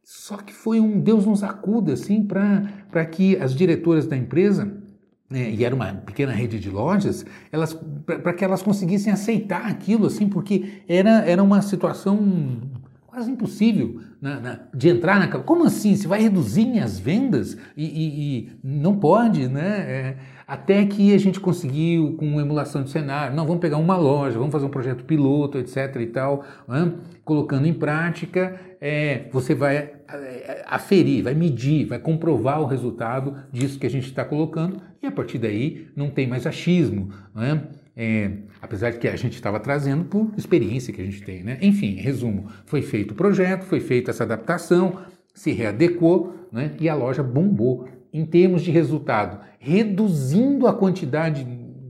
Só 0.02 0.38
que 0.38 0.54
foi 0.54 0.80
um 0.80 0.98
Deus 0.98 1.26
nos 1.26 1.42
acuda 1.42 1.92
assim 1.92 2.24
para 2.24 3.04
que 3.04 3.36
as 3.36 3.54
diretoras 3.54 4.06
da 4.06 4.16
empresa 4.16 4.82
é, 5.30 5.50
e 5.50 5.64
era 5.64 5.74
uma 5.74 5.92
pequena 5.92 6.32
rede 6.32 6.58
de 6.58 6.70
lojas, 6.70 7.26
elas 7.50 7.74
para 8.06 8.32
que 8.32 8.44
elas 8.44 8.62
conseguissem 8.62 9.12
aceitar 9.12 9.66
aquilo 9.66 10.06
assim, 10.06 10.28
porque 10.28 10.82
era, 10.88 11.24
era 11.26 11.42
uma 11.42 11.60
situação 11.60 12.60
quase 13.14 13.30
impossível 13.30 14.00
na, 14.20 14.40
na, 14.40 14.58
de 14.74 14.88
entrar 14.88 15.20
naquela. 15.20 15.44
Como 15.44 15.64
assim? 15.64 15.94
Você 15.94 16.08
vai 16.08 16.20
reduzir 16.20 16.66
minhas 16.66 16.98
vendas? 16.98 17.56
E, 17.76 17.84
e, 17.84 18.38
e 18.38 18.50
não 18.62 18.96
pode, 18.96 19.46
né? 19.46 19.68
É, 19.88 20.16
até 20.46 20.84
que 20.84 21.14
a 21.14 21.18
gente 21.18 21.38
conseguiu, 21.38 22.16
com 22.18 22.40
emulação 22.40 22.82
de 22.82 22.90
cenário, 22.90 23.34
não, 23.34 23.46
vamos 23.46 23.60
pegar 23.60 23.78
uma 23.78 23.96
loja, 23.96 24.36
vamos 24.36 24.52
fazer 24.52 24.66
um 24.66 24.70
projeto 24.70 25.04
piloto, 25.04 25.58
etc. 25.58 25.96
e 26.00 26.06
tal, 26.06 26.44
né? 26.68 26.92
colocando 27.24 27.66
em 27.66 27.72
prática, 27.72 28.60
é, 28.80 29.28
você 29.32 29.54
vai 29.54 29.76
é, 29.76 30.64
aferir, 30.66 31.22
vai 31.22 31.34
medir, 31.34 31.86
vai 31.86 31.98
comprovar 31.98 32.60
o 32.60 32.66
resultado 32.66 33.36
disso 33.50 33.78
que 33.78 33.86
a 33.86 33.90
gente 33.90 34.06
está 34.06 34.24
colocando, 34.24 34.82
e 35.00 35.06
a 35.06 35.12
partir 35.12 35.38
daí 35.38 35.86
não 35.96 36.10
tem 36.10 36.26
mais 36.26 36.46
achismo, 36.46 37.10
né? 37.34 37.62
É, 37.96 38.30
apesar 38.60 38.90
de 38.90 38.98
que 38.98 39.06
a 39.06 39.14
gente 39.14 39.34
estava 39.34 39.60
trazendo 39.60 40.04
por 40.04 40.32
experiência 40.36 40.92
que 40.92 41.00
a 41.00 41.04
gente 41.04 41.22
tem, 41.22 41.44
né? 41.44 41.58
Enfim, 41.62 41.94
resumo, 41.94 42.48
foi 42.66 42.82
feito 42.82 43.12
o 43.12 43.14
projeto, 43.14 43.64
foi 43.64 43.78
feita 43.78 44.10
essa 44.10 44.24
adaptação, 44.24 44.98
se 45.32 45.52
readequou 45.52 46.48
né? 46.50 46.72
e 46.80 46.88
a 46.88 46.94
loja 46.94 47.22
bombou 47.22 47.88
em 48.12 48.24
termos 48.24 48.62
de 48.62 48.70
resultado, 48.70 49.40
reduzindo 49.58 50.66
a 50.68 50.72
quantidade 50.72 51.44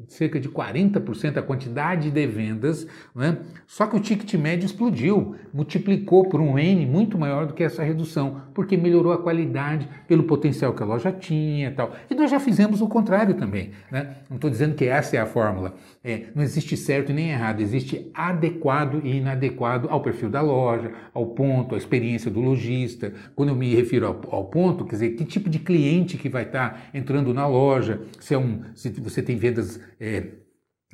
cerca 0.09 0.39
de 0.41 0.49
40% 0.49 1.37
a 1.37 1.43
quantidade 1.43 2.11
de 2.11 2.27
vendas, 2.27 2.87
né? 3.15 3.39
só 3.67 3.87
que 3.87 3.97
o 3.97 4.01
ticket 4.01 4.35
médio 4.35 4.67
explodiu, 4.67 5.37
multiplicou 5.53 6.29
por 6.29 6.41
um 6.41 6.59
N 6.59 6.87
muito 6.87 7.19
maior 7.19 7.47
do 7.47 7.55
que 7.55 7.63
essa 7.63 7.83
redução, 7.83 8.43
porque 8.53 8.77
melhorou 8.77 9.13
a 9.13 9.19
qualidade 9.19 9.89
pelo 10.07 10.25
potencial 10.25 10.73
que 10.73 10.83
a 10.83 10.87
loja 10.87 11.13
tinha 11.13 11.69
e 11.69 11.71
tal. 11.73 11.95
E 12.11 12.15
nós 12.15 12.31
já 12.31 12.41
fizemos 12.41 12.81
o 12.81 12.89
contrário 12.89 13.35
também. 13.35 13.71
Né? 13.91 14.17
Não 14.29 14.37
estou 14.37 14.51
dizendo 14.51 14.75
que 14.75 14.85
essa 14.85 15.17
é 15.17 15.21
a 15.21 15.27
fórmula. 15.27 15.75
É, 16.03 16.25
não 16.35 16.43
existe 16.43 16.77
certo 16.77 17.13
nem 17.13 17.31
errado, 17.31 17.61
existe 17.61 18.11
adequado 18.15 19.01
e 19.05 19.17
inadequado 19.17 19.89
ao 19.89 20.01
perfil 20.01 20.29
da 20.29 20.41
loja, 20.41 20.93
ao 21.13 21.27
ponto, 21.27 21.75
à 21.75 21.79
experiência 21.79 22.31
do 22.31 22.41
lojista. 22.41 23.13
Quando 23.35 23.51
eu 23.51 23.57
me 23.57 23.75
refiro 23.75 24.07
ao, 24.07 24.21
ao 24.31 24.45
ponto, 24.45 24.85
quer 24.85 24.97
dizer, 24.97 25.11
que 25.11 25.25
tipo 25.25 25.49
de 25.49 25.59
cliente 25.59 26.17
que 26.17 26.29
vai 26.29 26.43
estar 26.45 26.71
tá 26.71 26.81
entrando 26.93 27.33
na 27.33 27.47
loja, 27.47 28.01
se, 28.21 28.35
é 28.35 28.39
um, 28.39 28.61
se 28.75 28.91
você 28.91 29.23
tem 29.23 29.37
vendas 29.37 29.81
é, 30.01 30.25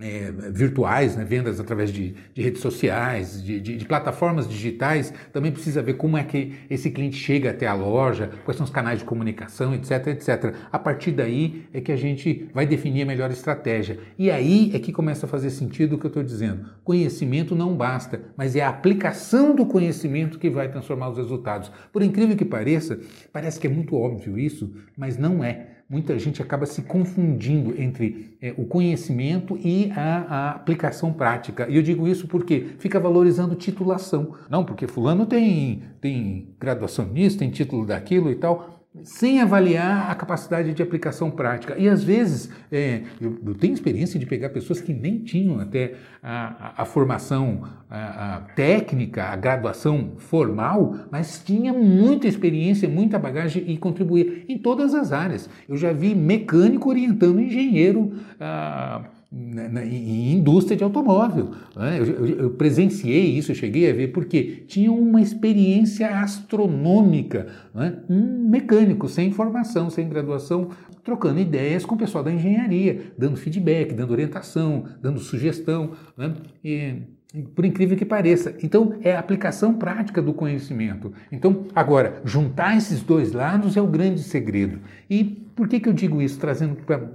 é, 0.00 0.32
virtuais, 0.50 1.14
né, 1.14 1.24
vendas 1.24 1.60
através 1.60 1.92
de, 1.92 2.14
de 2.32 2.42
redes 2.42 2.62
sociais, 2.62 3.42
de, 3.42 3.60
de, 3.60 3.76
de, 3.76 3.84
plataformas 3.84 4.48
digitais, 4.48 5.12
também 5.32 5.52
precisa 5.52 5.82
ver 5.82 5.94
como 5.94 6.16
é 6.16 6.24
que 6.24 6.54
esse 6.70 6.90
cliente 6.90 7.16
chega 7.16 7.50
até 7.50 7.66
a 7.66 7.74
loja, 7.74 8.30
quais 8.44 8.56
são 8.56 8.64
os 8.64 8.70
canais 8.70 9.00
de 9.00 9.04
comunicação, 9.04 9.74
etc, 9.74 10.06
etc. 10.08 10.54
A 10.72 10.78
partir 10.78 11.12
daí 11.12 11.66
é 11.72 11.80
que 11.80 11.92
a 11.92 11.96
gente 11.96 12.48
vai 12.54 12.66
definir 12.66 13.02
a 13.02 13.06
melhor 13.06 13.30
estratégia. 13.30 13.98
E 14.18 14.30
aí 14.30 14.70
é 14.74 14.78
que 14.78 14.92
começa 14.92 15.26
a 15.26 15.28
fazer 15.28 15.50
sentido 15.50 15.96
o 15.96 15.98
que 15.98 16.06
eu 16.06 16.08
estou 16.08 16.22
dizendo. 16.22 16.64
Conhecimento 16.82 17.54
não 17.54 17.76
basta, 17.76 18.22
mas 18.36 18.56
é 18.56 18.62
a 18.62 18.70
aplicação 18.70 19.54
do 19.54 19.66
conhecimento 19.66 20.38
que 20.38 20.48
vai 20.48 20.70
transformar 20.70 21.10
os 21.10 21.18
resultados. 21.18 21.70
Por 21.92 22.02
incrível 22.02 22.36
que 22.36 22.44
pareça, 22.44 22.98
parece 23.32 23.60
que 23.60 23.66
é 23.66 23.70
muito 23.70 23.94
óbvio 23.94 24.38
isso, 24.38 24.72
mas 24.96 25.18
não 25.18 25.44
é 25.44 25.79
muita 25.90 26.16
gente 26.20 26.40
acaba 26.40 26.64
se 26.66 26.82
confundindo 26.82 27.74
entre 27.76 28.36
é, 28.40 28.54
o 28.56 28.64
conhecimento 28.64 29.58
e 29.58 29.90
a, 29.90 30.18
a, 30.18 30.50
aplicação 30.52 31.12
prática. 31.12 31.66
E 31.68 31.74
eu 31.74 31.82
digo 31.82 32.06
isso 32.06 32.28
porque 32.28 32.68
fica 32.78 33.00
valorizando 33.00 33.56
titulação. 33.56 34.34
Não, 34.48 34.64
porque 34.64 34.86
fulano 34.86 35.26
tem, 35.26 35.82
tem 36.00 36.54
graduação 36.60 37.06
nisso, 37.06 37.38
tem 37.38 37.50
título 37.50 37.84
daquilo 37.84 38.30
e 38.30 38.36
tal 38.36 38.79
sem 39.04 39.40
avaliar 39.40 40.10
a 40.10 40.14
capacidade 40.16 40.74
de 40.74 40.82
aplicação 40.82 41.30
prática. 41.30 41.76
E 41.78 41.88
às 41.88 42.02
vezes, 42.02 42.50
é, 42.72 43.02
eu, 43.20 43.38
eu, 43.46 43.54
tenho 43.54 43.72
experiência 43.72 44.18
de 44.18 44.26
pegar 44.26 44.50
pessoas 44.50 44.80
que 44.80 44.92
nem 44.92 45.20
tinham 45.20 45.60
até 45.60 45.94
a, 46.20 46.72
a, 46.78 46.82
a 46.82 46.84
formação 46.84 47.62
a, 47.88 48.36
a 48.36 48.40
técnica, 48.40 49.24
a 49.24 49.36
graduação 49.36 50.14
formal, 50.18 50.96
mas 51.10 51.42
tinha 51.44 51.72
muita 51.72 52.26
experiência, 52.26 52.88
muita 52.88 53.16
bagagem 53.18 53.64
e 53.70 53.76
contribuía 53.76 54.44
em 54.48 54.58
todas 54.58 54.92
as 54.92 55.12
áreas. 55.12 55.48
Eu 55.68 55.76
já 55.76 55.92
vi 55.92 56.14
mecânico 56.14 56.88
orientando 56.88 57.40
engenheiro. 57.40 58.12
Ah, 58.40 59.04
em 59.32 60.32
indústria 60.32 60.76
de 60.76 60.82
automóvel. 60.82 61.52
Né? 61.76 62.00
Eu, 62.38 62.50
presenciei 62.50 63.26
isso, 63.26 63.52
eu 63.52 63.54
cheguei 63.54 63.88
a 63.88 63.94
ver, 63.94 64.08
porque 64.08 64.64
tinha 64.66 64.90
uma 64.90 65.22
experiência 65.22 66.08
astronômica. 66.20 67.46
Né? 67.72 67.96
Um 68.08 68.48
mecânico 68.48 69.08
sem 69.08 69.30
formação, 69.30 69.88
sem 69.88 70.08
graduação, 70.08 70.70
trocando 71.04 71.38
ideias 71.38 71.84
com 71.84 71.94
o 71.94 71.98
pessoal 71.98 72.24
da 72.24 72.32
engenharia, 72.32 73.12
dando 73.16 73.36
feedback, 73.36 73.94
dando 73.94 74.10
orientação, 74.10 74.84
dando 75.00 75.20
sugestão. 75.20 75.92
Né? 76.16 76.34
E, 76.64 76.96
por 77.54 77.64
incrível 77.64 77.96
que 77.96 78.04
pareça. 78.04 78.56
Então, 78.62 78.94
é 79.02 79.14
a 79.14 79.20
aplicação 79.20 79.74
prática 79.74 80.20
do 80.20 80.34
conhecimento. 80.34 81.12
Então, 81.30 81.66
agora, 81.72 82.20
juntar 82.24 82.76
esses 82.76 83.00
dois 83.02 83.32
lados 83.32 83.76
é 83.76 83.80
o 83.80 83.86
grande 83.86 84.24
segredo. 84.24 84.80
E 85.08 85.22
por 85.54 85.68
que, 85.68 85.78
que 85.78 85.88
eu 85.88 85.92
digo 85.92 86.20
isso, 86.20 86.40
trazendo 86.40 86.74
para 86.74 87.08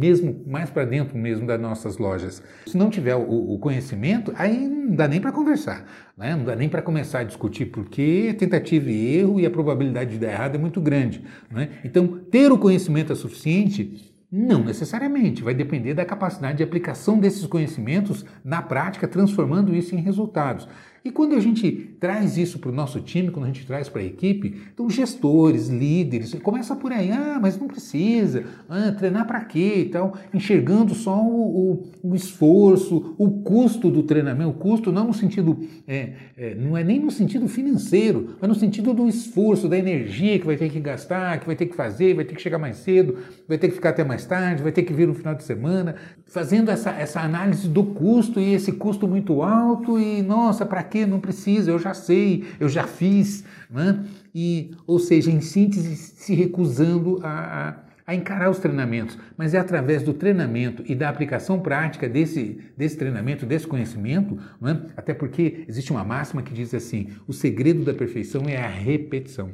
mesmo 0.00 0.42
mais 0.46 0.70
para 0.70 0.86
dentro 0.86 1.16
mesmo 1.18 1.46
das 1.46 1.60
nossas 1.60 1.98
lojas. 1.98 2.42
Se 2.66 2.76
não 2.76 2.88
tiver 2.88 3.14
o, 3.14 3.52
o 3.52 3.58
conhecimento, 3.58 4.32
aí 4.34 4.66
não 4.66 4.96
dá 4.96 5.06
nem 5.06 5.20
para 5.20 5.30
conversar, 5.30 5.84
né? 6.16 6.34
não 6.34 6.44
dá 6.44 6.56
nem 6.56 6.70
para 6.70 6.80
começar 6.80 7.20
a 7.20 7.24
discutir 7.24 7.66
porque 7.66 8.34
tentativa 8.38 8.90
e 8.90 9.16
erro 9.18 9.38
e 9.38 9.44
a 9.44 9.50
probabilidade 9.50 10.12
de 10.12 10.18
dar 10.18 10.32
errado 10.32 10.54
é 10.54 10.58
muito 10.58 10.80
grande. 10.80 11.22
Né? 11.50 11.68
Então, 11.84 12.06
ter 12.30 12.50
o 12.50 12.56
conhecimento 12.56 13.12
é 13.12 13.16
suficiente? 13.16 14.10
Não 14.32 14.64
necessariamente, 14.64 15.42
vai 15.42 15.54
depender 15.54 15.92
da 15.92 16.04
capacidade 16.04 16.58
de 16.58 16.62
aplicação 16.62 17.18
desses 17.18 17.44
conhecimentos 17.46 18.24
na 18.44 18.62
prática, 18.62 19.08
transformando 19.08 19.74
isso 19.74 19.94
em 19.94 19.98
resultados. 19.98 20.68
E 21.02 21.10
quando 21.10 21.34
a 21.34 21.40
gente 21.40 21.70
traz 21.98 22.36
isso 22.36 22.58
para 22.58 22.70
o 22.70 22.74
nosso 22.74 23.00
time, 23.00 23.30
quando 23.30 23.44
a 23.44 23.48
gente 23.48 23.66
traz 23.66 23.88
para 23.88 24.02
a 24.02 24.04
equipe, 24.04 24.60
então 24.72 24.88
gestores, 24.90 25.68
líderes, 25.68 26.34
começa 26.42 26.76
por 26.76 26.92
aí, 26.92 27.10
ah, 27.10 27.38
mas 27.40 27.58
não 27.58 27.66
precisa, 27.66 28.44
ah, 28.68 28.92
treinar 28.92 29.26
para 29.26 29.42
quê? 29.44 29.84
E 29.86 29.88
tal, 29.88 30.14
enxergando 30.34 30.94
só 30.94 31.16
o, 31.22 31.84
o, 32.02 32.10
o, 32.10 32.14
esforço, 32.14 33.14
o 33.16 33.30
custo 33.42 33.90
do 33.90 34.02
treinamento, 34.02 34.50
o 34.50 34.54
custo 34.54 34.92
não 34.92 35.06
no 35.06 35.14
sentido, 35.14 35.58
é, 35.88 36.12
é, 36.36 36.54
não 36.54 36.76
é 36.76 36.84
nem 36.84 37.00
no 37.00 37.10
sentido 37.10 37.48
financeiro, 37.48 38.36
mas 38.38 38.48
no 38.48 38.54
sentido 38.54 38.92
do 38.92 39.08
esforço, 39.08 39.68
da 39.68 39.78
energia 39.78 40.38
que 40.38 40.44
vai 40.44 40.56
ter 40.56 40.68
que 40.68 40.80
gastar, 40.80 41.40
que 41.40 41.46
vai 41.46 41.56
ter 41.56 41.66
que 41.66 41.74
fazer, 41.74 42.14
vai 42.14 42.26
ter 42.26 42.34
que 42.34 42.42
chegar 42.42 42.58
mais 42.58 42.76
cedo, 42.76 43.16
vai 43.48 43.56
ter 43.56 43.68
que 43.68 43.74
ficar 43.74 43.90
até 43.90 44.04
mais 44.04 44.26
tarde, 44.26 44.62
vai 44.62 44.72
ter 44.72 44.82
que 44.82 44.92
vir 44.92 45.08
no 45.08 45.14
final 45.14 45.34
de 45.34 45.44
semana, 45.44 45.94
fazendo 46.26 46.70
essa, 46.70 46.90
essa 46.90 47.20
análise 47.20 47.68
do 47.68 47.84
custo 47.84 48.38
e 48.38 48.52
esse 48.52 48.72
custo 48.72 49.08
muito 49.08 49.42
alto 49.42 49.98
e, 49.98 50.20
nossa, 50.20 50.66
para 50.66 50.89
quê? 50.90 51.06
Não 51.06 51.20
precisa, 51.20 51.70
eu 51.70 51.78
já 51.78 51.94
sei, 51.94 52.44
eu 52.58 52.68
já 52.68 52.86
fiz, 52.86 53.44
né? 53.70 54.04
E, 54.34 54.72
ou 54.86 54.98
seja, 54.98 55.30
em 55.30 55.40
síntese, 55.40 55.96
se 55.96 56.34
recusando 56.34 57.18
a, 57.22 57.68
a, 57.68 58.12
a 58.12 58.14
encarar 58.14 58.50
os 58.50 58.58
treinamentos, 58.58 59.18
mas 59.36 59.54
é 59.54 59.58
através 59.58 60.02
do 60.02 60.12
treinamento 60.12 60.82
e 60.86 60.94
da 60.94 61.08
aplicação 61.08 61.60
prática 61.60 62.08
desse, 62.08 62.60
desse 62.76 62.96
treinamento, 62.96 63.46
desse 63.46 63.66
conhecimento, 63.66 64.38
né? 64.60 64.86
até 64.96 65.14
porque 65.14 65.64
existe 65.68 65.90
uma 65.90 66.04
máxima 66.04 66.42
que 66.42 66.52
diz 66.52 66.74
assim: 66.74 67.08
o 67.26 67.32
segredo 67.32 67.84
da 67.84 67.94
perfeição 67.94 68.42
é 68.46 68.56
a 68.56 68.68
repetição. 68.68 69.50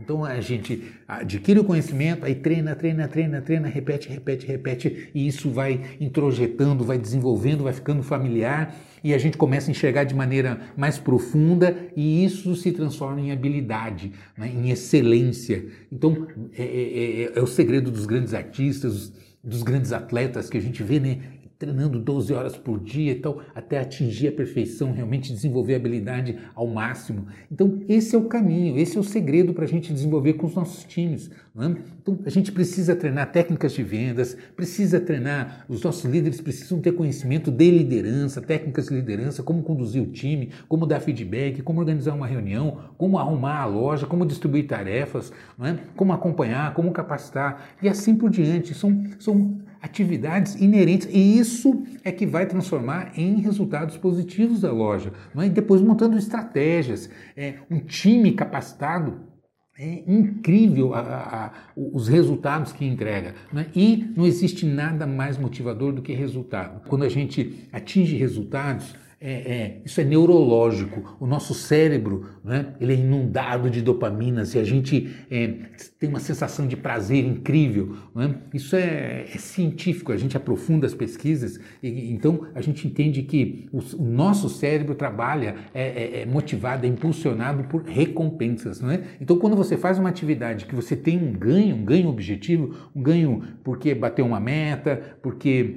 Então 0.00 0.24
a 0.24 0.40
gente 0.40 0.82
adquire 1.06 1.60
o 1.60 1.64
conhecimento, 1.64 2.24
aí 2.24 2.34
treina, 2.34 2.74
treina, 2.74 3.06
treina, 3.06 3.40
treina, 3.40 3.68
repete, 3.68 4.08
repete, 4.08 4.46
repete, 4.46 5.10
e 5.14 5.26
isso 5.26 5.50
vai 5.50 5.80
introjetando, 6.00 6.82
vai 6.82 6.98
desenvolvendo, 6.98 7.64
vai 7.64 7.72
ficando 7.72 8.02
familiar, 8.02 8.74
e 9.04 9.12
a 9.12 9.18
gente 9.18 9.36
começa 9.36 9.68
a 9.68 9.72
enxergar 9.72 10.04
de 10.04 10.14
maneira 10.14 10.60
mais 10.76 10.98
profunda, 10.98 11.76
e 11.94 12.24
isso 12.24 12.56
se 12.56 12.72
transforma 12.72 13.20
em 13.20 13.32
habilidade, 13.32 14.12
né, 14.36 14.48
em 14.48 14.70
excelência. 14.70 15.66
Então 15.90 16.26
é, 16.56 16.62
é, 16.62 17.22
é, 17.24 17.32
é 17.36 17.42
o 17.42 17.46
segredo 17.46 17.90
dos 17.90 18.06
grandes 18.06 18.32
artistas, 18.32 19.12
dos 19.44 19.62
grandes 19.62 19.92
atletas 19.92 20.48
que 20.48 20.56
a 20.56 20.60
gente 20.60 20.82
vê, 20.84 21.00
né? 21.00 21.18
Treinando 21.62 22.00
12 22.00 22.34
horas 22.34 22.56
por 22.56 22.80
dia 22.80 23.12
e 23.12 23.14
tal, 23.14 23.40
até 23.54 23.78
atingir 23.78 24.26
a 24.26 24.32
perfeição, 24.32 24.92
realmente 24.92 25.32
desenvolver 25.32 25.74
a 25.74 25.76
habilidade 25.76 26.36
ao 26.56 26.66
máximo. 26.66 27.26
Então, 27.50 27.80
esse 27.88 28.16
é 28.16 28.18
o 28.18 28.24
caminho, 28.24 28.76
esse 28.76 28.96
é 28.96 29.00
o 29.00 29.04
segredo 29.04 29.54
para 29.54 29.64
a 29.64 29.68
gente 29.68 29.92
desenvolver 29.92 30.32
com 30.32 30.48
os 30.48 30.56
nossos 30.56 30.82
times. 30.82 31.30
É? 31.56 31.66
Então, 32.02 32.18
a 32.26 32.30
gente 32.30 32.50
precisa 32.50 32.96
treinar 32.96 33.30
técnicas 33.30 33.74
de 33.74 33.84
vendas, 33.84 34.36
precisa 34.56 34.98
treinar, 34.98 35.64
os 35.68 35.82
nossos 35.82 36.10
líderes 36.10 36.40
precisam 36.40 36.80
ter 36.80 36.92
conhecimento 36.92 37.48
de 37.52 37.70
liderança, 37.70 38.40
técnicas 38.40 38.88
de 38.88 38.94
liderança, 38.94 39.40
como 39.40 39.62
conduzir 39.62 40.02
o 40.02 40.06
time, 40.06 40.50
como 40.66 40.84
dar 40.84 40.98
feedback, 40.98 41.62
como 41.62 41.78
organizar 41.78 42.14
uma 42.14 42.26
reunião, 42.26 42.78
como 42.98 43.18
arrumar 43.18 43.60
a 43.60 43.66
loja, 43.66 44.04
como 44.04 44.26
distribuir 44.26 44.66
tarefas, 44.66 45.32
é? 45.60 45.76
como 45.94 46.12
acompanhar, 46.12 46.74
como 46.74 46.90
capacitar 46.90 47.68
e 47.80 47.88
assim 47.88 48.16
por 48.16 48.30
diante. 48.30 48.74
São, 48.74 49.04
são 49.20 49.60
atividades 49.82 50.54
inerentes 50.54 51.08
e 51.10 51.38
isso 51.38 51.82
é 52.04 52.12
que 52.12 52.24
vai 52.24 52.46
transformar 52.46 53.12
em 53.16 53.40
resultados 53.40 53.96
positivos 53.96 54.60
da 54.60 54.72
loja. 54.72 55.12
Não 55.34 55.42
é? 55.42 55.46
E 55.46 55.50
depois 55.50 55.82
montando 55.82 56.16
estratégias, 56.16 57.10
é, 57.36 57.54
um 57.68 57.80
time 57.80 58.32
capacitado 58.32 59.32
é 59.78 60.04
incrível 60.06 60.94
a, 60.94 61.00
a, 61.00 61.46
a, 61.46 61.52
os 61.76 62.06
resultados 62.06 62.72
que 62.72 62.84
entrega. 62.84 63.34
Né? 63.52 63.66
E 63.74 64.12
não 64.16 64.24
existe 64.24 64.64
nada 64.64 65.06
mais 65.06 65.36
motivador 65.36 65.92
do 65.92 66.02
que 66.02 66.12
resultado. 66.12 66.82
Quando 66.88 67.04
a 67.04 67.08
gente 67.08 67.68
atinge 67.72 68.16
resultados, 68.16 68.94
é, 69.22 69.32
é, 69.32 69.80
isso 69.84 70.00
é 70.00 70.04
neurológico. 70.04 71.16
O 71.20 71.26
nosso 71.26 71.54
cérebro, 71.54 72.26
né, 72.44 72.74
ele 72.80 72.92
é 72.92 72.96
inundado 72.96 73.70
de 73.70 73.80
dopaminas 73.80 74.52
e 74.54 74.58
a 74.58 74.64
gente 74.64 75.14
é, 75.30 75.54
tem 76.00 76.08
uma 76.08 76.18
sensação 76.18 76.66
de 76.66 76.76
prazer 76.76 77.24
incrível. 77.24 77.96
Né? 78.14 78.34
Isso 78.52 78.74
é, 78.74 79.26
é, 79.32 79.38
científico. 79.38 80.10
A 80.10 80.16
gente 80.16 80.36
aprofunda 80.36 80.86
as 80.86 80.94
pesquisas 80.94 81.60
e 81.80 82.12
então 82.12 82.48
a 82.52 82.60
gente 82.60 82.86
entende 82.88 83.22
que 83.22 83.68
o, 83.72 83.78
o 83.96 84.04
nosso 84.04 84.48
cérebro 84.48 84.96
trabalha 84.96 85.54
é, 85.72 85.82
é, 85.82 86.20
é, 86.22 86.26
motivado, 86.26 86.84
é 86.84 86.88
impulsionado 86.88 87.62
por 87.64 87.84
recompensas. 87.84 88.80
Né? 88.80 89.04
Então, 89.20 89.38
quando 89.38 89.54
você 89.54 89.76
faz 89.76 90.00
uma 90.00 90.08
atividade 90.08 90.66
que 90.66 90.74
você 90.74 90.96
tem 90.96 91.16
um 91.16 91.32
ganho, 91.32 91.76
um 91.76 91.84
ganho 91.84 92.08
objetivo, 92.08 92.74
um 92.94 93.00
ganho 93.02 93.42
porque 93.62 93.94
bateu 93.94 94.26
uma 94.26 94.40
meta, 94.40 95.16
porque 95.22 95.76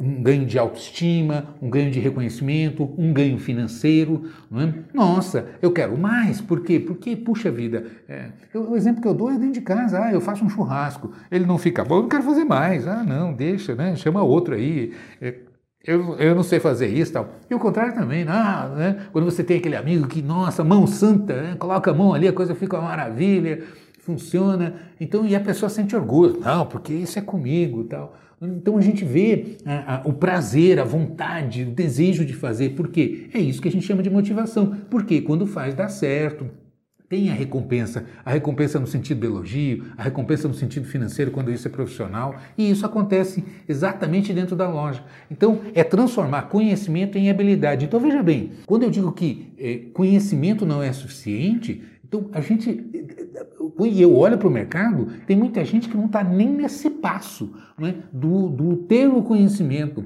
um 0.00 0.22
ganho 0.22 0.46
de 0.46 0.58
autoestima, 0.58 1.56
um 1.60 1.68
ganho 1.68 1.90
de 1.90 2.00
reconhecimento 2.00 2.69
um 2.78 3.12
ganho 3.12 3.38
financeiro. 3.38 4.30
É? 4.52 4.72
Nossa, 4.94 5.46
eu 5.60 5.72
quero 5.72 5.96
mais. 5.96 6.40
Por 6.40 6.62
quê? 6.62 6.78
Porque, 6.78 7.16
puxa 7.16 7.50
vida, 7.50 7.86
é, 8.08 8.26
eu, 8.52 8.70
o 8.70 8.76
exemplo 8.76 9.00
que 9.02 9.08
eu 9.08 9.14
dou 9.14 9.30
é 9.30 9.34
dentro 9.34 9.54
de 9.54 9.60
casa. 9.60 10.04
Ah, 10.04 10.12
eu 10.12 10.20
faço 10.20 10.44
um 10.44 10.48
churrasco, 10.48 11.12
ele 11.30 11.46
não 11.46 11.58
fica 11.58 11.84
bom, 11.84 11.98
eu 11.98 12.08
quero 12.08 12.22
fazer 12.22 12.44
mais. 12.44 12.86
Ah, 12.86 13.02
não, 13.02 13.32
deixa, 13.32 13.74
né? 13.74 13.96
chama 13.96 14.22
outro 14.22 14.54
aí. 14.54 14.92
É, 15.20 15.34
eu, 15.84 16.14
eu 16.18 16.34
não 16.34 16.42
sei 16.42 16.60
fazer 16.60 16.88
isso 16.88 17.12
tal. 17.12 17.30
E 17.48 17.54
o 17.54 17.58
contrário 17.58 17.94
também, 17.94 18.24
ah, 18.28 18.70
né? 18.76 19.06
quando 19.12 19.24
você 19.24 19.42
tem 19.42 19.56
aquele 19.56 19.76
amigo 19.76 20.06
que, 20.06 20.20
nossa, 20.20 20.62
mão 20.62 20.86
santa, 20.86 21.40
né? 21.40 21.56
coloca 21.58 21.90
a 21.90 21.94
mão 21.94 22.12
ali, 22.12 22.28
a 22.28 22.32
coisa 22.32 22.54
fica 22.54 22.78
uma 22.78 22.88
maravilha, 22.88 23.64
funciona. 24.00 24.74
Então, 25.00 25.26
e 25.26 25.34
a 25.34 25.40
pessoa 25.40 25.70
sente 25.70 25.96
orgulho. 25.96 26.40
Não, 26.40 26.66
porque 26.66 26.92
isso 26.92 27.18
é 27.18 27.22
comigo 27.22 27.84
tal. 27.84 28.14
Então 28.42 28.78
a 28.78 28.80
gente 28.80 29.04
vê 29.04 29.56
a, 29.66 29.96
a, 29.96 30.08
o 30.08 30.14
prazer, 30.14 30.78
a 30.78 30.84
vontade, 30.84 31.64
o 31.64 31.70
desejo 31.70 32.24
de 32.24 32.32
fazer. 32.32 32.70
Por 32.70 32.88
quê? 32.88 33.28
É 33.34 33.38
isso 33.38 33.60
que 33.60 33.68
a 33.68 33.70
gente 33.70 33.86
chama 33.86 34.02
de 34.02 34.08
motivação. 34.08 34.76
Porque 34.88 35.20
quando 35.20 35.46
faz, 35.46 35.74
dá 35.74 35.88
certo. 35.88 36.48
Tem 37.06 37.28
a 37.28 37.34
recompensa, 37.34 38.04
a 38.24 38.30
recompensa 38.30 38.78
no 38.78 38.86
sentido 38.86 39.18
do 39.18 39.26
elogio, 39.26 39.84
a 39.98 40.04
recompensa 40.04 40.46
no 40.46 40.54
sentido 40.54 40.86
financeiro 40.86 41.32
quando 41.32 41.50
isso 41.50 41.66
é 41.66 41.70
profissional, 41.70 42.36
e 42.56 42.70
isso 42.70 42.86
acontece 42.86 43.42
exatamente 43.68 44.32
dentro 44.32 44.54
da 44.54 44.70
loja. 44.70 45.02
Então, 45.28 45.60
é 45.74 45.82
transformar 45.82 46.42
conhecimento 46.42 47.18
em 47.18 47.28
habilidade. 47.28 47.84
Então, 47.84 47.98
veja 47.98 48.22
bem, 48.22 48.52
quando 48.64 48.84
eu 48.84 48.90
digo 48.90 49.10
que 49.10 49.52
é, 49.58 49.78
conhecimento 49.92 50.64
não 50.64 50.80
é 50.80 50.92
suficiente, 50.92 51.82
então 52.06 52.30
a 52.32 52.40
gente 52.40 52.80
e 53.78 54.00
eu 54.00 54.16
olho 54.16 54.38
para 54.38 54.48
o 54.48 54.50
mercado, 54.50 55.08
tem 55.26 55.36
muita 55.36 55.64
gente 55.64 55.88
que 55.88 55.96
não 55.96 56.06
está 56.06 56.22
nem 56.22 56.48
nesse 56.48 56.90
passo 56.90 57.52
né, 57.78 57.96
do, 58.12 58.48
do 58.48 58.76
ter 58.76 59.08
o 59.08 59.22
conhecimento 59.22 60.04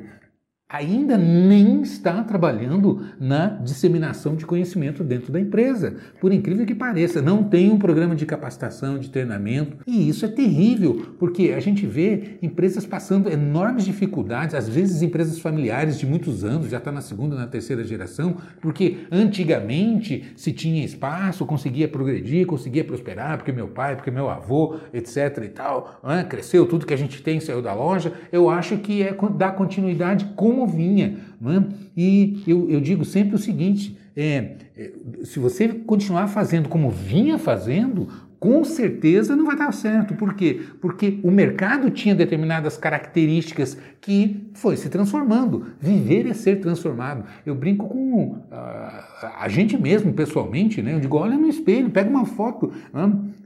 ainda 0.75 1.17
nem 1.17 1.83
está 1.83 2.23
trabalhando 2.25 3.07
na 3.19 3.47
disseminação 3.47 4.35
de 4.35 4.45
conhecimento 4.45 5.05
dentro 5.05 5.33
da 5.33 5.41
empresa. 5.41 5.97
Por 6.21 6.33
incrível 6.33 6.67
que 6.67 6.75
pareça, 6.75 7.23
não 7.23 7.45
tem 7.45 7.71
um 7.71 7.79
programa 7.79 8.17
de 8.17 8.27
capacitação, 8.27 8.99
de 8.99 9.09
treinamento, 9.09 9.77
e 9.87 10.09
isso 10.09 10.25
é 10.25 10.29
terrível, 10.29 11.15
porque 11.19 11.53
a 11.57 11.61
gente 11.61 11.87
vê 11.87 12.39
empresas 12.43 12.85
passando 12.85 13.31
enormes 13.31 13.85
dificuldades, 13.85 14.55
às 14.55 14.69
vezes 14.69 15.03
empresas 15.03 15.39
familiares 15.39 15.99
de 15.99 16.07
muitos 16.07 16.45
anos, 16.45 16.69
já 16.69 16.79
está 16.79 16.91
na 16.91 17.01
segunda, 17.01 17.37
na 17.37 17.47
terceira 17.47 17.85
geração, 17.85 18.37
porque 18.61 18.99
antigamente 19.13 20.33
se 20.37 20.53
tinha 20.53 20.85
espaço, 20.85 21.47
conseguia 21.47 21.87
progredir, 21.87 22.47
conseguia 22.47 22.85
prosperar, 22.85 23.37
porque 23.37 23.53
meu 23.53 23.69
pai, 23.69 23.95
porque 23.95 24.11
meu 24.11 24.29
avô, 24.29 24.77
etc 24.93 25.39
e 25.45 25.49
tal, 25.49 26.01
né? 26.03 26.25
cresceu, 26.25 26.67
tudo 26.67 26.87
que 26.87 26.95
a 26.95 26.99
gente 26.99 27.23
tem 27.23 27.39
saiu 27.39 27.63
da 27.63 27.73
loja. 27.73 28.13
Eu 28.33 28.51
acho 28.51 28.77
que 28.79 29.03
é 29.03 29.17
dar 29.37 29.53
continuidade 29.53 30.25
como 30.35 30.64
vinha. 30.67 31.17
É? 31.45 31.63
E 31.97 32.43
eu, 32.47 32.71
eu, 32.71 32.81
digo 32.81 33.05
sempre 33.05 33.35
o 33.35 33.39
seguinte: 33.39 33.97
é, 34.17 34.57
é, 34.77 34.93
se 35.25 35.39
você 35.39 35.69
continuar 35.69 36.29
fazendo 36.29 36.69
como 36.69 36.91
vinha 36.91 37.39
fazendo, 37.39 38.09
com 38.45 38.63
certeza 38.63 39.35
não 39.35 39.47
vai 39.47 39.57
dar 39.57 39.73
certo. 39.73 40.13
Por 40.13 40.35
quê? 40.35 40.61
Porque 40.79 41.19
o 41.23 41.31
mercado 41.31 41.89
tinha 41.89 42.15
determinadas 42.15 42.77
características 42.77 43.79
que 44.03 44.51
foi 44.53 44.77
se 44.77 44.91
transformando. 44.91 45.69
Viver 45.81 46.27
é 46.27 46.35
ser 46.35 46.61
transformado. 46.61 47.25
Eu 47.47 47.55
brinco 47.55 47.89
com 47.89 48.33
uh, 48.33 49.27
a 49.41 49.49
gente 49.49 49.81
mesmo, 49.81 50.13
pessoalmente, 50.13 50.83
né? 50.83 50.93
Eu 50.93 51.01
digo, 51.01 51.17
olha 51.17 51.39
no 51.39 51.49
espelho, 51.49 51.89
pega 51.89 52.11
uma 52.11 52.27
foto. 52.27 52.71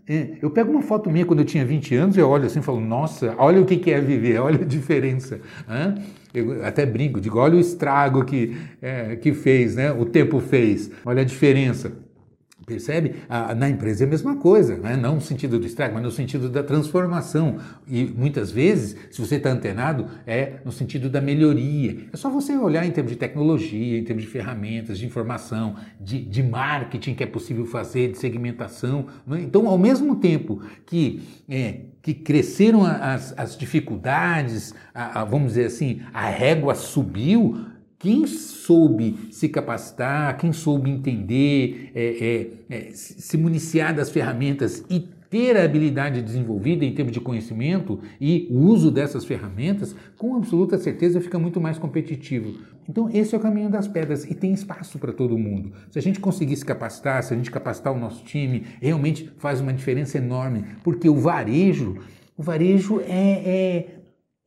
É, 0.08 0.30
eu 0.42 0.50
pego 0.50 0.72
uma 0.72 0.82
foto 0.82 1.08
minha 1.08 1.24
quando 1.24 1.38
eu 1.38 1.46
tinha 1.46 1.64
20 1.64 1.94
anos, 1.94 2.16
eu 2.16 2.28
olho 2.28 2.46
assim 2.46 2.58
e 2.58 2.62
falo, 2.62 2.80
nossa, 2.80 3.36
olha 3.38 3.60
o 3.60 3.64
que 3.64 3.92
é 3.92 4.00
viver, 4.00 4.40
olha 4.40 4.62
a 4.62 4.66
diferença. 4.66 5.40
Eu 6.34 6.64
até 6.64 6.84
brinco, 6.84 7.20
digo, 7.20 7.38
olha 7.38 7.54
o 7.54 7.60
estrago 7.60 8.24
que, 8.24 8.56
é, 8.82 9.14
que 9.14 9.32
fez, 9.32 9.76
né? 9.76 9.92
o 9.92 10.04
tempo 10.04 10.40
fez, 10.40 10.90
olha 11.04 11.22
a 11.22 11.24
diferença. 11.24 11.92
Percebe? 12.68 13.14
Ah, 13.30 13.54
na 13.54 13.66
empresa 13.66 14.04
é 14.04 14.06
a 14.06 14.10
mesma 14.10 14.36
coisa, 14.36 14.76
né? 14.76 14.94
não 14.94 15.14
no 15.14 15.20
sentido 15.22 15.58
do 15.58 15.66
estrago, 15.66 15.94
mas 15.94 16.02
no 16.02 16.10
sentido 16.10 16.50
da 16.50 16.62
transformação. 16.62 17.56
E 17.86 18.04
muitas 18.04 18.50
vezes, 18.50 18.94
se 19.10 19.18
você 19.18 19.36
está 19.36 19.48
antenado, 19.48 20.06
é 20.26 20.56
no 20.66 20.70
sentido 20.70 21.08
da 21.08 21.18
melhoria. 21.18 22.08
É 22.12 22.16
só 22.16 22.28
você 22.28 22.54
olhar 22.58 22.84
em 22.84 22.90
termos 22.90 23.10
de 23.10 23.16
tecnologia, 23.16 23.98
em 23.98 24.04
termos 24.04 24.22
de 24.22 24.28
ferramentas, 24.28 24.98
de 24.98 25.06
informação, 25.06 25.76
de, 25.98 26.22
de 26.22 26.42
marketing 26.42 27.14
que 27.14 27.24
é 27.24 27.26
possível 27.26 27.64
fazer, 27.64 28.12
de 28.12 28.18
segmentação. 28.18 29.06
Né? 29.26 29.40
Então, 29.40 29.66
ao 29.66 29.78
mesmo 29.78 30.16
tempo 30.16 30.60
que 30.84 31.22
é, 31.48 31.80
que 32.02 32.12
cresceram 32.12 32.84
as, 32.84 33.34
as 33.36 33.56
dificuldades, 33.56 34.74
a, 34.94 35.22
a, 35.22 35.24
vamos 35.24 35.48
dizer 35.48 35.66
assim, 35.66 36.00
a 36.12 36.28
régua 36.28 36.74
subiu, 36.74 37.66
quem 37.98 38.26
soube 38.26 39.28
se 39.32 39.48
capacitar, 39.48 40.36
quem 40.36 40.52
soube 40.52 40.88
entender, 40.88 41.90
é, 41.94 42.50
é, 42.70 42.76
é, 42.76 42.90
se 42.92 43.36
municiar 43.36 43.94
das 43.94 44.08
ferramentas 44.08 44.84
e 44.88 45.08
ter 45.28 45.56
a 45.56 45.64
habilidade 45.64 46.22
desenvolvida 46.22 46.84
em 46.84 46.94
termos 46.94 47.12
de 47.12 47.20
conhecimento 47.20 48.00
e 48.20 48.46
o 48.50 48.58
uso 48.60 48.90
dessas 48.90 49.24
ferramentas, 49.24 49.94
com 50.16 50.36
absoluta 50.36 50.78
certeza 50.78 51.20
fica 51.20 51.38
muito 51.38 51.60
mais 51.60 51.76
competitivo. 51.76 52.58
Então, 52.88 53.10
esse 53.12 53.34
é 53.34 53.38
o 53.38 53.40
caminho 53.40 53.68
das 53.68 53.86
pedras 53.86 54.24
e 54.24 54.34
tem 54.34 54.52
espaço 54.52 54.98
para 54.98 55.12
todo 55.12 55.36
mundo. 55.36 55.72
Se 55.90 55.98
a 55.98 56.02
gente 56.02 56.20
conseguir 56.20 56.56
se 56.56 56.64
capacitar, 56.64 57.22
se 57.22 57.34
a 57.34 57.36
gente 57.36 57.50
capacitar 57.50 57.92
o 57.92 57.98
nosso 57.98 58.24
time, 58.24 58.64
realmente 58.80 59.30
faz 59.38 59.60
uma 59.60 59.72
diferença 59.72 60.16
enorme, 60.16 60.64
porque 60.82 61.08
o 61.08 61.16
varejo, 61.16 61.98
o 62.36 62.42
varejo 62.42 63.00
é, 63.00 63.42
é 63.44 63.97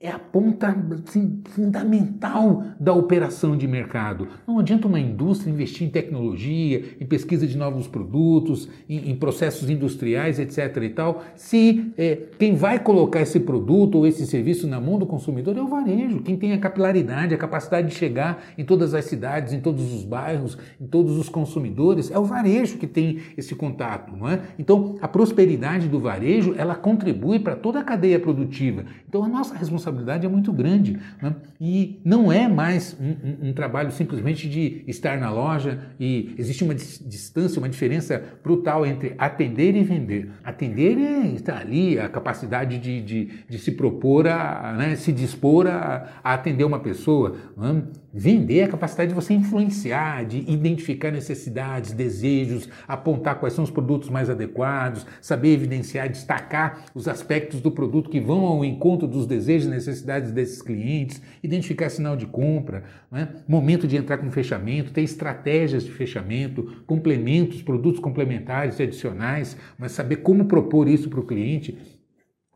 é 0.02 0.10
a 0.10 0.18
ponta 0.18 0.76
assim, 1.08 1.42
fundamental 1.52 2.64
da 2.80 2.92
operação 2.92 3.56
de 3.56 3.68
mercado. 3.68 4.28
Não 4.48 4.58
adianta 4.58 4.88
uma 4.88 5.00
indústria 5.00 5.52
investir 5.52 5.88
em 5.88 5.92
tecnologia, 5.92 6.84
em 7.00 7.06
pesquisa 7.06 7.46
de 7.46 7.56
novos 7.56 7.88
produtos, 7.88 8.68
em, 8.90 9.12
em 9.12 9.16
processos 9.16 9.70
industriais, 9.70 10.40
etc. 10.40 10.76
e 10.82 10.90
tal, 10.90 11.24
se 11.36 11.94
é, 11.96 12.18
quem 12.40 12.56
vai 12.56 12.80
colocar 12.80 13.22
esse 13.22 13.40
produto 13.40 14.00
ou 14.00 14.08
esse 14.08 14.26
serviço 14.26 14.68
na 14.68 14.82
mão 14.82 14.98
do 14.98 15.06
consumidor 15.06 15.56
é 15.56 15.62
o 15.62 15.68
varejo, 15.68 16.22
quem 16.22 16.36
tem 16.36 16.54
a 16.54 16.58
capilaridade, 16.58 17.36
a 17.36 17.38
capacidade 17.38 17.90
de 17.90 17.94
chegar 17.94 18.44
em 18.58 18.66
todas 18.66 18.96
as 18.96 19.06
cidades, 19.06 19.54
em 19.54 19.60
todos 19.60 19.94
os 19.94 20.04
bairros, 20.04 20.58
em 20.80 20.88
todos 20.88 21.16
os 21.16 21.30
consumidores, 21.30 22.10
é 22.10 22.18
o 22.18 22.24
varejo 22.24 22.80
que 22.80 22.88
tem 22.88 23.20
esse 23.38 23.54
contato, 23.54 24.18
não 24.18 24.28
é? 24.28 24.42
Então, 24.58 24.96
a 25.00 25.08
prosperidade 25.08 25.88
do 25.88 26.00
varejo, 26.00 26.56
ela 26.58 26.74
contribui 26.74 27.38
para 27.38 27.56
toda 27.56 27.80
a 27.80 27.84
cadeia 27.84 28.20
produtiva. 28.20 28.86
Então, 29.08 29.24
a 29.24 29.28
nossa 29.28 29.54
responsabilidade 29.54 29.91
responsabilidade 29.92 30.26
é 30.26 30.30
muito 30.30 30.52
grande. 30.52 31.00
Né? 31.22 31.36
E 31.60 32.00
não 32.04 32.32
é 32.32 32.48
mais 32.48 32.98
um, 33.00 33.10
um, 33.10 33.50
um, 33.50 33.54
trabalho 33.54 33.92
simplesmente 33.92 34.50
de 34.50 34.84
estar 34.88 35.20
na 35.20 35.30
loja 35.30 35.80
e 36.00 36.34
existe 36.38 36.64
uma 36.64 36.74
distância, 36.74 37.60
uma 37.60 37.70
diferença 37.70 38.24
brutal 38.44 38.86
entre 38.86 39.14
atender 39.18 39.76
e 39.76 39.84
vender. 39.84 40.32
Atender 40.44 40.98
é 40.98 41.28
estar 41.28 41.58
ali, 41.58 42.00
a 42.00 42.10
capacidade 42.10 42.78
de, 42.78 43.02
de, 43.02 43.26
de 43.48 43.60
se 43.60 43.72
propor, 43.72 44.28
a, 44.28 44.74
né, 44.78 44.96
se 44.96 45.12
dispor 45.12 45.68
a, 45.68 46.08
a 46.24 46.34
atender 46.34 46.64
uma 46.64 46.80
pessoa. 46.80 47.36
Né? 47.56 47.84
Vender 48.14 48.60
é 48.60 48.64
a 48.66 48.68
capacidade 48.68 49.10
de 49.10 49.16
você 49.16 49.34
influenciar, 49.34 50.26
de 50.26 50.40
identificar 50.52 51.12
necessidades, 51.12 51.94
desejos, 51.94 52.68
apontar 52.86 53.40
quais 53.40 53.54
são 53.54 53.64
os 53.64 53.72
produtos 53.72 54.10
mais 54.10 54.30
adequados, 54.30 55.06
saber 55.22 55.54
evidenciar, 55.54 56.10
destacar 56.10 56.84
os 56.94 57.08
aspectos 57.08 57.62
do 57.62 57.72
produto 57.72 58.10
que 58.10 58.20
vão 58.20 58.46
ao 58.46 58.66
encontro 58.66 59.08
dos 59.08 59.26
desejos 59.26 59.68
e 59.68 59.72
necessidades 59.72 60.32
desses 60.32 60.62
clientes, 60.62 61.22
identificar 61.42 61.90
sinal 61.90 62.18
de 62.18 62.26
compra, 62.26 62.84
né? 63.10 63.30
momento 63.48 63.88
de 63.88 63.96
entrar 63.96 64.18
com 64.18 64.30
fechamento, 64.30 64.92
ter 64.92 65.04
estratégias 65.04 65.86
de 65.86 65.92
fechamento, 65.92 66.84
complementos, 66.86 67.62
produtos 67.62 68.02
complementares 68.02 68.78
e 68.78 68.84
adicionais, 68.84 69.56
mas 69.78 69.94
saber 69.94 70.18
como 70.18 70.46
propor 70.46 70.90
isso 70.90 71.10
para 71.10 71.20
o 71.22 71.26
cliente 71.26 71.78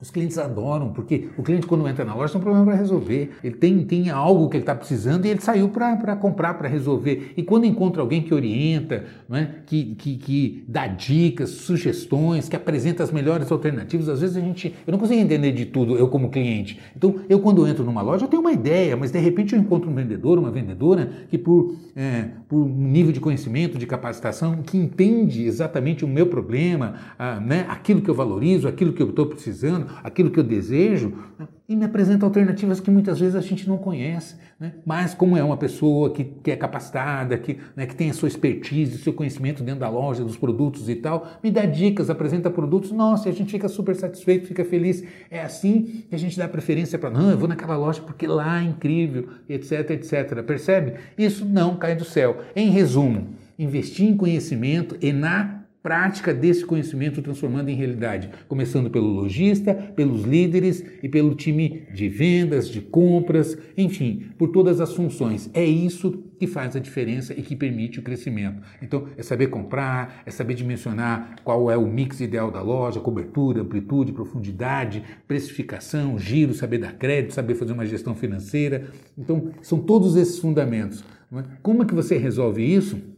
os 0.01 0.11
clientes 0.11 0.37
adoram, 0.37 0.89
porque 0.89 1.29
o 1.37 1.41
cliente, 1.41 1.65
quando 1.65 1.87
entra 1.87 2.03
na 2.03 2.13
loja, 2.13 2.33
tem 2.33 2.41
um 2.41 2.43
problema 2.43 2.65
para 2.65 2.75
resolver. 2.75 3.31
Ele 3.41 3.55
tem, 3.55 3.81
tem 3.85 4.09
algo 4.09 4.49
que 4.49 4.57
ele 4.57 4.63
está 4.63 4.75
precisando 4.75 5.25
e 5.25 5.29
ele 5.29 5.39
saiu 5.39 5.69
para 5.69 6.17
comprar, 6.17 6.55
para 6.55 6.67
resolver. 6.67 7.31
E 7.37 7.41
quando 7.41 7.65
encontra 7.65 8.01
alguém 8.01 8.21
que 8.21 8.33
orienta, 8.33 9.05
não 9.29 9.37
é? 9.37 9.49
que, 9.65 9.95
que, 9.95 10.17
que 10.17 10.65
dá 10.67 10.85
dicas, 10.85 11.51
sugestões, 11.51 12.49
que 12.49 12.57
apresenta 12.57 13.03
as 13.03 13.11
melhores 13.11 13.49
alternativas, 13.49 14.09
às 14.09 14.19
vezes 14.19 14.35
a 14.35 14.41
gente. 14.41 14.75
Eu 14.85 14.91
não 14.91 14.99
consigo 14.99 15.21
entender 15.21 15.53
de 15.53 15.65
tudo, 15.65 15.95
eu 15.95 16.09
como 16.09 16.29
cliente. 16.29 16.77
Então, 16.93 17.21
eu 17.29 17.39
quando 17.39 17.65
entro 17.65 17.85
numa 17.85 18.01
loja, 18.01 18.25
eu 18.25 18.29
tenho 18.29 18.41
uma 18.41 18.51
ideia, 18.51 18.97
mas 18.97 19.11
de 19.11 19.19
repente 19.19 19.55
eu 19.55 19.61
encontro 19.61 19.89
um 19.89 19.95
vendedor, 19.95 20.37
uma 20.37 20.51
vendedora, 20.51 21.09
que 21.29 21.37
por, 21.37 21.73
é, 21.95 22.31
por 22.49 22.57
um 22.57 22.67
nível 22.67 23.13
de 23.13 23.21
conhecimento, 23.21 23.77
de 23.77 23.87
capacitação, 23.87 24.57
que 24.61 24.77
entende 24.77 25.45
exatamente 25.45 26.03
o 26.03 26.07
meu 26.07 26.27
problema, 26.27 26.95
ah, 27.17 27.39
né? 27.39 27.65
aquilo 27.69 28.01
que 28.01 28.09
eu 28.09 28.13
valorizo, 28.13 28.67
aquilo 28.67 28.91
que 28.91 29.01
eu 29.01 29.09
estou 29.09 29.27
precisando 29.27 29.85
aquilo 30.03 30.31
que 30.31 30.39
eu 30.39 30.43
desejo, 30.43 31.13
né? 31.37 31.47
e 31.67 31.75
me 31.75 31.83
apresenta 31.83 32.25
alternativas 32.25 32.79
que 32.79 32.91
muitas 32.91 33.19
vezes 33.19 33.35
a 33.35 33.41
gente 33.41 33.67
não 33.67 33.77
conhece. 33.77 34.35
Né? 34.59 34.73
Mas 34.85 35.13
como 35.13 35.35
é 35.35 35.43
uma 35.43 35.57
pessoa 35.57 36.11
que, 36.11 36.23
que 36.23 36.51
é 36.51 36.55
capacitada, 36.55 37.37
que, 37.37 37.57
né, 37.75 37.87
que 37.87 37.95
tem 37.95 38.09
a 38.09 38.13
sua 38.13 38.27
expertise, 38.27 38.95
o 38.95 38.99
seu 38.99 39.13
conhecimento 39.13 39.63
dentro 39.63 39.79
da 39.79 39.89
loja, 39.89 40.23
dos 40.23 40.37
produtos 40.37 40.87
e 40.87 40.95
tal, 40.95 41.27
me 41.43 41.49
dá 41.49 41.65
dicas, 41.65 42.09
apresenta 42.09 42.49
produtos, 42.49 42.91
nossa, 42.91 43.29
a 43.29 43.31
gente 43.31 43.51
fica 43.51 43.67
super 43.67 43.95
satisfeito, 43.95 44.47
fica 44.47 44.63
feliz. 44.63 45.03
É 45.29 45.41
assim 45.41 46.05
que 46.07 46.15
a 46.15 46.19
gente 46.19 46.37
dá 46.37 46.47
preferência 46.47 46.99
para, 46.99 47.09
não, 47.09 47.31
eu 47.31 47.37
vou 47.37 47.47
naquela 47.47 47.75
loja 47.75 48.01
porque 48.01 48.27
lá 48.27 48.61
é 48.61 48.63
incrível, 48.63 49.27
etc, 49.49 49.89
etc. 49.91 50.43
Percebe? 50.43 50.93
Isso 51.17 51.45
não 51.45 51.75
cai 51.75 51.95
do 51.95 52.05
céu. 52.05 52.37
Em 52.55 52.69
resumo, 52.69 53.29
investir 53.57 54.07
em 54.07 54.15
conhecimento 54.15 54.95
e 55.01 55.11
na 55.11 55.64
prática 55.85 56.33
desse 56.33 56.65
conhecimento 56.65 57.21
transformando 57.21 57.69
em 57.69 57.75
realidade, 57.75 58.31
começando 58.47 58.89
pelo 58.89 59.05
lojista, 59.05 59.71
pelos 59.71 60.23
líderes 60.23 60.83
e 61.03 61.07
pelo 61.07 61.35
time 61.35 61.83
de 61.93 62.09
vendas, 62.09 62.67
de 62.67 62.81
compras, 62.81 63.55
enfim, 63.77 64.31
por 64.35 64.49
todas 64.49 64.81
as 64.81 64.93
funções. 64.93 65.47
É 65.53 65.63
isso 65.63 66.23
que 66.39 66.47
faz 66.47 66.75
a 66.75 66.79
diferença 66.79 67.35
e 67.37 67.43
que 67.43 67.55
permite 67.55 67.99
o 67.99 68.01
crescimento. 68.01 68.63
Então, 68.81 69.07
é 69.15 69.21
saber 69.21 69.45
comprar, 69.51 70.23
é 70.25 70.31
saber 70.31 70.55
dimensionar 70.55 71.35
qual 71.43 71.69
é 71.69 71.77
o 71.77 71.85
mix 71.85 72.19
ideal 72.19 72.49
da 72.49 72.63
loja, 72.63 72.99
cobertura, 72.99 73.61
amplitude, 73.61 74.11
profundidade, 74.11 75.03
precificação, 75.27 76.17
giro, 76.17 76.55
saber 76.55 76.79
dar 76.79 76.93
crédito, 76.93 77.35
saber 77.35 77.53
fazer 77.53 77.73
uma 77.73 77.85
gestão 77.85 78.15
financeira. 78.15 78.87
Então, 79.15 79.51
são 79.61 79.77
todos 79.77 80.15
esses 80.15 80.39
fundamentos. 80.39 81.03
É? 81.31 81.43
Como 81.61 81.83
é 81.83 81.85
que 81.85 81.93
você 81.93 82.17
resolve 82.17 82.63
isso? 82.63 83.14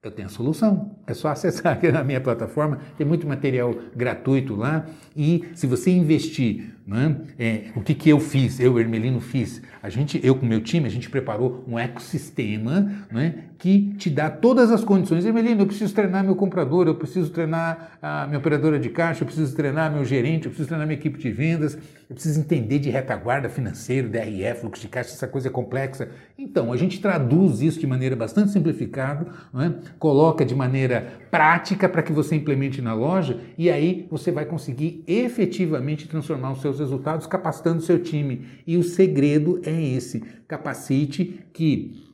Eu 0.00 0.12
tenho 0.12 0.28
a 0.28 0.30
solução. 0.30 0.96
É 1.08 1.12
só 1.12 1.28
acessar 1.28 1.72
aqui 1.76 1.90
na 1.90 2.04
minha 2.04 2.20
plataforma, 2.20 2.78
tem 2.96 3.04
muito 3.04 3.26
material 3.26 3.74
gratuito 3.96 4.54
lá. 4.54 4.86
E 5.16 5.48
se 5.56 5.66
você 5.66 5.90
investir, 5.90 6.72
né, 6.86 7.20
é, 7.36 7.72
o 7.74 7.82
que, 7.82 7.94
que 7.94 8.08
eu 8.08 8.20
fiz, 8.20 8.60
eu, 8.60 8.78
Hermelino, 8.78 9.20
fiz? 9.20 9.60
A 9.82 9.88
gente, 9.90 10.24
eu 10.24 10.36
com 10.36 10.46
meu 10.46 10.60
time, 10.60 10.86
a 10.86 10.90
gente 10.90 11.10
preparou 11.10 11.64
um 11.66 11.76
ecossistema 11.76 13.06
né, 13.10 13.46
que 13.58 13.92
te 13.98 14.08
dá 14.08 14.30
todas 14.30 14.70
as 14.70 14.84
condições. 14.84 15.24
Hermelino, 15.24 15.62
eu 15.62 15.66
preciso 15.66 15.92
treinar 15.92 16.22
meu 16.22 16.36
comprador, 16.36 16.86
eu 16.86 16.94
preciso 16.94 17.28
treinar 17.30 17.98
a 18.00 18.24
minha 18.26 18.38
operadora 18.38 18.78
de 18.78 18.88
caixa, 18.88 19.22
eu 19.22 19.26
preciso 19.26 19.54
treinar 19.56 19.92
meu 19.92 20.04
gerente, 20.04 20.44
eu 20.44 20.50
preciso 20.50 20.68
treinar 20.68 20.86
minha 20.86 20.98
equipe 20.98 21.18
de 21.18 21.30
vendas, 21.32 21.76
eu 22.08 22.14
preciso 22.14 22.38
entender 22.38 22.78
de 22.78 22.88
retaguarda 22.88 23.48
financeira, 23.48 24.08
DRE, 24.08 24.54
fluxo 24.54 24.82
de 24.82 24.88
caixa, 24.88 25.10
essa 25.10 25.26
coisa 25.26 25.48
é 25.48 25.50
complexa. 25.50 26.08
Então, 26.38 26.72
a 26.72 26.76
gente 26.76 27.00
traduz 27.00 27.60
isso 27.60 27.80
de 27.80 27.86
maneira 27.86 28.14
bastante 28.14 28.52
simplificada, 28.52 29.26
né, 29.52 29.74
coloca 29.98 30.44
de 30.44 30.54
maneira 30.54 31.18
prática 31.28 31.88
para 31.88 32.02
que 32.02 32.12
você 32.12 32.36
implemente 32.36 32.80
na 32.80 32.94
loja 32.94 33.40
e 33.58 33.68
aí 33.68 34.06
você 34.08 34.30
vai 34.30 34.44
conseguir 34.44 35.02
efetivamente 35.04 36.06
transformar 36.06 36.52
os 36.52 36.60
seus 36.60 36.78
resultados 36.78 37.26
capacitando 37.26 37.78
o 37.78 37.82
seu 37.82 37.98
time. 37.98 38.46
E 38.64 38.76
o 38.76 38.84
segredo 38.84 39.60
é 39.64 39.82
esse: 39.82 40.22
capacite 40.46 41.40
que 41.52 42.07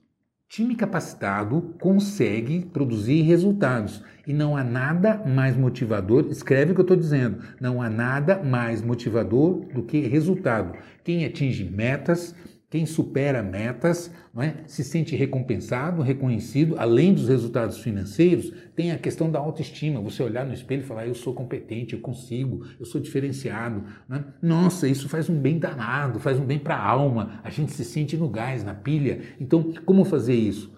time 0.48 0.76
capacitado 0.76 1.74
consegue 1.80 2.64
produzir 2.66 3.22
resultados. 3.22 4.02
E 4.26 4.32
não 4.32 4.56
há 4.56 4.64
nada 4.64 5.22
mais 5.26 5.56
motivador, 5.56 6.28
escreve 6.30 6.72
o 6.72 6.74
que 6.74 6.80
eu 6.80 6.84
estou 6.84 6.96
dizendo, 6.96 7.42
não 7.60 7.82
há 7.82 7.90
nada 7.90 8.42
mais 8.42 8.80
motivador 8.80 9.66
do 9.72 9.82
que 9.82 10.00
resultado. 10.00 10.78
Quem 11.02 11.24
atinge 11.24 11.64
metas, 11.64 12.34
quem 12.74 12.86
supera 12.86 13.40
metas 13.40 14.10
é? 14.36 14.54
se 14.66 14.82
sente 14.82 15.14
recompensado, 15.14 16.02
reconhecido, 16.02 16.74
além 16.76 17.14
dos 17.14 17.28
resultados 17.28 17.78
financeiros, 17.78 18.52
tem 18.74 18.90
a 18.90 18.98
questão 18.98 19.30
da 19.30 19.38
autoestima. 19.38 20.00
Você 20.00 20.24
olhar 20.24 20.44
no 20.44 20.52
espelho 20.52 20.82
e 20.82 20.84
falar: 20.84 21.06
eu 21.06 21.14
sou 21.14 21.32
competente, 21.32 21.94
eu 21.94 22.00
consigo, 22.00 22.66
eu 22.80 22.84
sou 22.84 23.00
diferenciado. 23.00 23.84
É? 24.10 24.24
Nossa, 24.42 24.88
isso 24.88 25.08
faz 25.08 25.30
um 25.30 25.38
bem 25.38 25.56
danado, 25.56 26.18
faz 26.18 26.36
um 26.36 26.44
bem 26.44 26.58
para 26.58 26.74
a 26.74 26.84
alma. 26.84 27.38
A 27.44 27.48
gente 27.50 27.70
se 27.70 27.84
sente 27.84 28.16
no 28.16 28.28
gás, 28.28 28.64
na 28.64 28.74
pilha. 28.74 29.20
Então, 29.40 29.72
como 29.86 30.04
fazer 30.04 30.34
isso? 30.34 30.74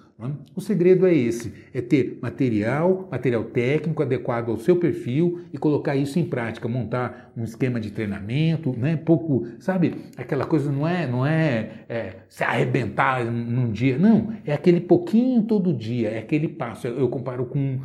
O 0.54 0.62
segredo 0.62 1.06
é 1.06 1.14
esse: 1.14 1.52
é 1.74 1.82
ter 1.82 2.18
material, 2.22 3.06
material 3.10 3.44
técnico 3.44 4.02
adequado 4.02 4.48
ao 4.48 4.56
seu 4.56 4.76
perfil 4.76 5.42
e 5.52 5.58
colocar 5.58 5.94
isso 5.94 6.18
em 6.18 6.24
prática, 6.24 6.66
montar 6.66 7.32
um 7.36 7.44
esquema 7.44 7.78
de 7.78 7.90
treinamento, 7.90 8.72
né? 8.72 8.96
Pouco, 8.96 9.46
sabe? 9.58 9.94
Aquela 10.16 10.46
coisa 10.46 10.72
não 10.72 10.88
é, 10.88 11.06
não 11.06 11.26
é, 11.26 11.84
é 11.86 12.14
se 12.30 12.42
arrebentar 12.42 13.26
num 13.26 13.70
dia, 13.70 13.98
não. 13.98 14.32
É 14.46 14.54
aquele 14.54 14.80
pouquinho 14.80 15.42
todo 15.42 15.74
dia, 15.74 16.08
é 16.08 16.18
aquele 16.18 16.48
passo. 16.48 16.86
Eu 16.86 17.10
comparo 17.10 17.44
com 17.44 17.78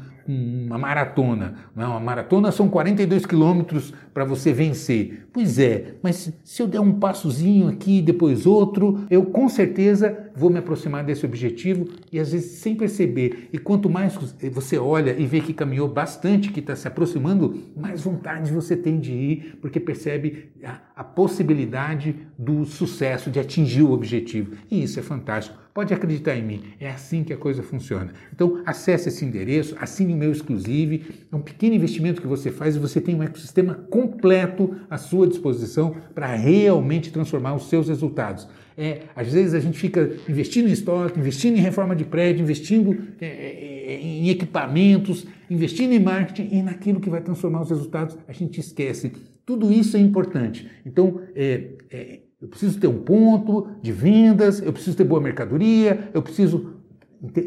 uma 0.67 0.77
maratona. 0.77 1.55
É? 1.75 1.85
uma 1.85 1.99
maratona 1.99 2.51
são 2.51 2.69
42 2.69 3.25
quilômetros 3.25 3.93
para 4.13 4.25
você 4.25 4.53
vencer. 4.53 5.27
Pois 5.33 5.59
é, 5.59 5.95
mas 6.01 6.33
se 6.43 6.61
eu 6.61 6.67
der 6.67 6.79
um 6.79 6.93
passozinho 6.99 7.67
aqui, 7.69 8.01
depois 8.01 8.45
outro, 8.45 9.05
eu 9.09 9.25
com 9.25 9.47
certeza 9.47 10.31
vou 10.35 10.49
me 10.49 10.59
aproximar 10.59 11.03
desse 11.03 11.25
objetivo 11.25 11.87
e 12.11 12.19
às 12.19 12.31
vezes 12.31 12.59
sem 12.59 12.75
perceber. 12.75 13.49
E 13.51 13.57
quanto 13.57 13.89
mais 13.89 14.17
você 14.51 14.77
olha 14.77 15.15
e 15.17 15.25
vê 15.25 15.41
que 15.41 15.53
caminhou 15.53 15.87
bastante, 15.87 16.51
que 16.51 16.59
está 16.59 16.75
se 16.75 16.87
aproximando, 16.87 17.55
mais 17.75 18.01
vontade 18.01 18.51
você 18.51 18.75
tem 18.75 18.99
de 18.99 19.11
ir, 19.11 19.57
porque 19.61 19.79
percebe 19.79 20.51
a, 20.63 20.79
a 20.95 21.03
possibilidade 21.03 22.15
do 22.37 22.65
sucesso, 22.65 23.29
de 23.29 23.39
atingir 23.39 23.83
o 23.83 23.91
objetivo. 23.91 24.55
E 24.69 24.83
isso 24.83 24.99
é 24.99 25.03
fantástico. 25.03 25.59
Pode 25.73 25.93
acreditar 25.93 26.35
em 26.35 26.43
mim, 26.43 26.63
é 26.81 26.89
assim 26.89 27.23
que 27.23 27.31
a 27.31 27.37
coisa 27.37 27.63
funciona. 27.63 28.11
Então, 28.33 28.61
acesse 28.65 29.07
esse 29.07 29.23
endereço, 29.23 29.73
assine 29.79 30.13
o 30.13 30.17
meu 30.17 30.29
exclusive. 30.29 31.05
É 31.31 31.35
um 31.35 31.41
pequeno 31.41 31.73
investimento 31.73 32.21
que 32.21 32.27
você 32.27 32.51
faz 32.51 32.75
e 32.75 32.79
você 32.79 32.99
tem 32.99 33.15
um 33.15 33.23
ecossistema 33.23 33.75
completo 33.89 34.75
à 34.89 34.97
sua 34.97 35.25
disposição 35.25 35.95
para 36.13 36.27
realmente 36.35 37.09
transformar 37.09 37.55
os 37.55 37.69
seus 37.69 37.87
resultados. 37.87 38.49
É, 38.77 39.03
às 39.15 39.31
vezes 39.31 39.53
a 39.53 39.61
gente 39.61 39.77
fica 39.77 40.11
investindo 40.27 40.67
em 40.67 40.73
estoque, 40.73 41.17
investindo 41.17 41.57
em 41.57 41.61
reforma 41.61 41.95
de 41.95 42.03
prédio, 42.03 42.43
investindo 42.43 42.97
é, 43.21 43.27
é, 43.27 44.01
em 44.01 44.29
equipamentos, 44.29 45.25
investindo 45.49 45.93
em 45.93 45.99
marketing 45.99 46.53
e 46.53 46.61
naquilo 46.61 46.99
que 46.99 47.09
vai 47.09 47.21
transformar 47.21 47.61
os 47.61 47.69
resultados, 47.69 48.17
a 48.27 48.33
gente 48.33 48.59
esquece. 48.59 49.13
Tudo 49.45 49.71
isso 49.71 49.95
é 49.95 50.01
importante. 50.01 50.69
Então, 50.85 51.21
é, 51.33 51.69
é 51.89 52.19
eu 52.41 52.47
preciso 52.47 52.79
ter 52.79 52.87
um 52.87 52.99
ponto 52.99 53.69
de 53.81 53.91
vendas, 53.91 54.61
eu 54.61 54.73
preciso 54.73 54.97
ter 54.97 55.03
boa 55.03 55.21
mercadoria, 55.21 56.09
eu 56.13 56.23
preciso. 56.23 56.73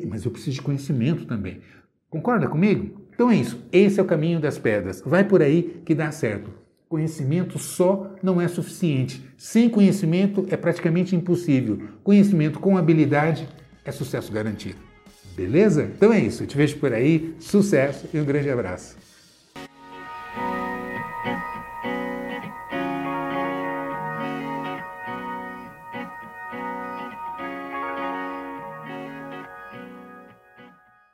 Mas 0.08 0.24
eu 0.24 0.30
preciso 0.30 0.56
de 0.56 0.62
conhecimento 0.62 1.26
também. 1.26 1.60
Concorda 2.08 2.46
comigo? 2.46 3.02
Então 3.12 3.28
é 3.28 3.36
isso. 3.36 3.60
Esse 3.72 3.98
é 3.98 4.02
o 4.02 4.06
caminho 4.06 4.38
das 4.38 4.56
pedras. 4.56 5.02
Vai 5.04 5.24
por 5.24 5.42
aí 5.42 5.82
que 5.84 5.96
dá 5.96 6.12
certo. 6.12 6.48
Conhecimento 6.88 7.58
só 7.58 8.14
não 8.22 8.40
é 8.40 8.46
suficiente. 8.46 9.20
Sem 9.36 9.68
conhecimento 9.68 10.46
é 10.48 10.56
praticamente 10.56 11.16
impossível. 11.16 11.88
Conhecimento 12.04 12.60
com 12.60 12.76
habilidade 12.76 13.48
é 13.84 13.90
sucesso 13.90 14.32
garantido. 14.32 14.78
Beleza? 15.34 15.90
Então 15.96 16.12
é 16.12 16.20
isso. 16.20 16.44
Eu 16.44 16.46
te 16.46 16.56
vejo 16.56 16.76
por 16.76 16.92
aí. 16.92 17.34
Sucesso 17.40 18.08
e 18.14 18.20
um 18.20 18.24
grande 18.24 18.48
abraço. 18.48 18.96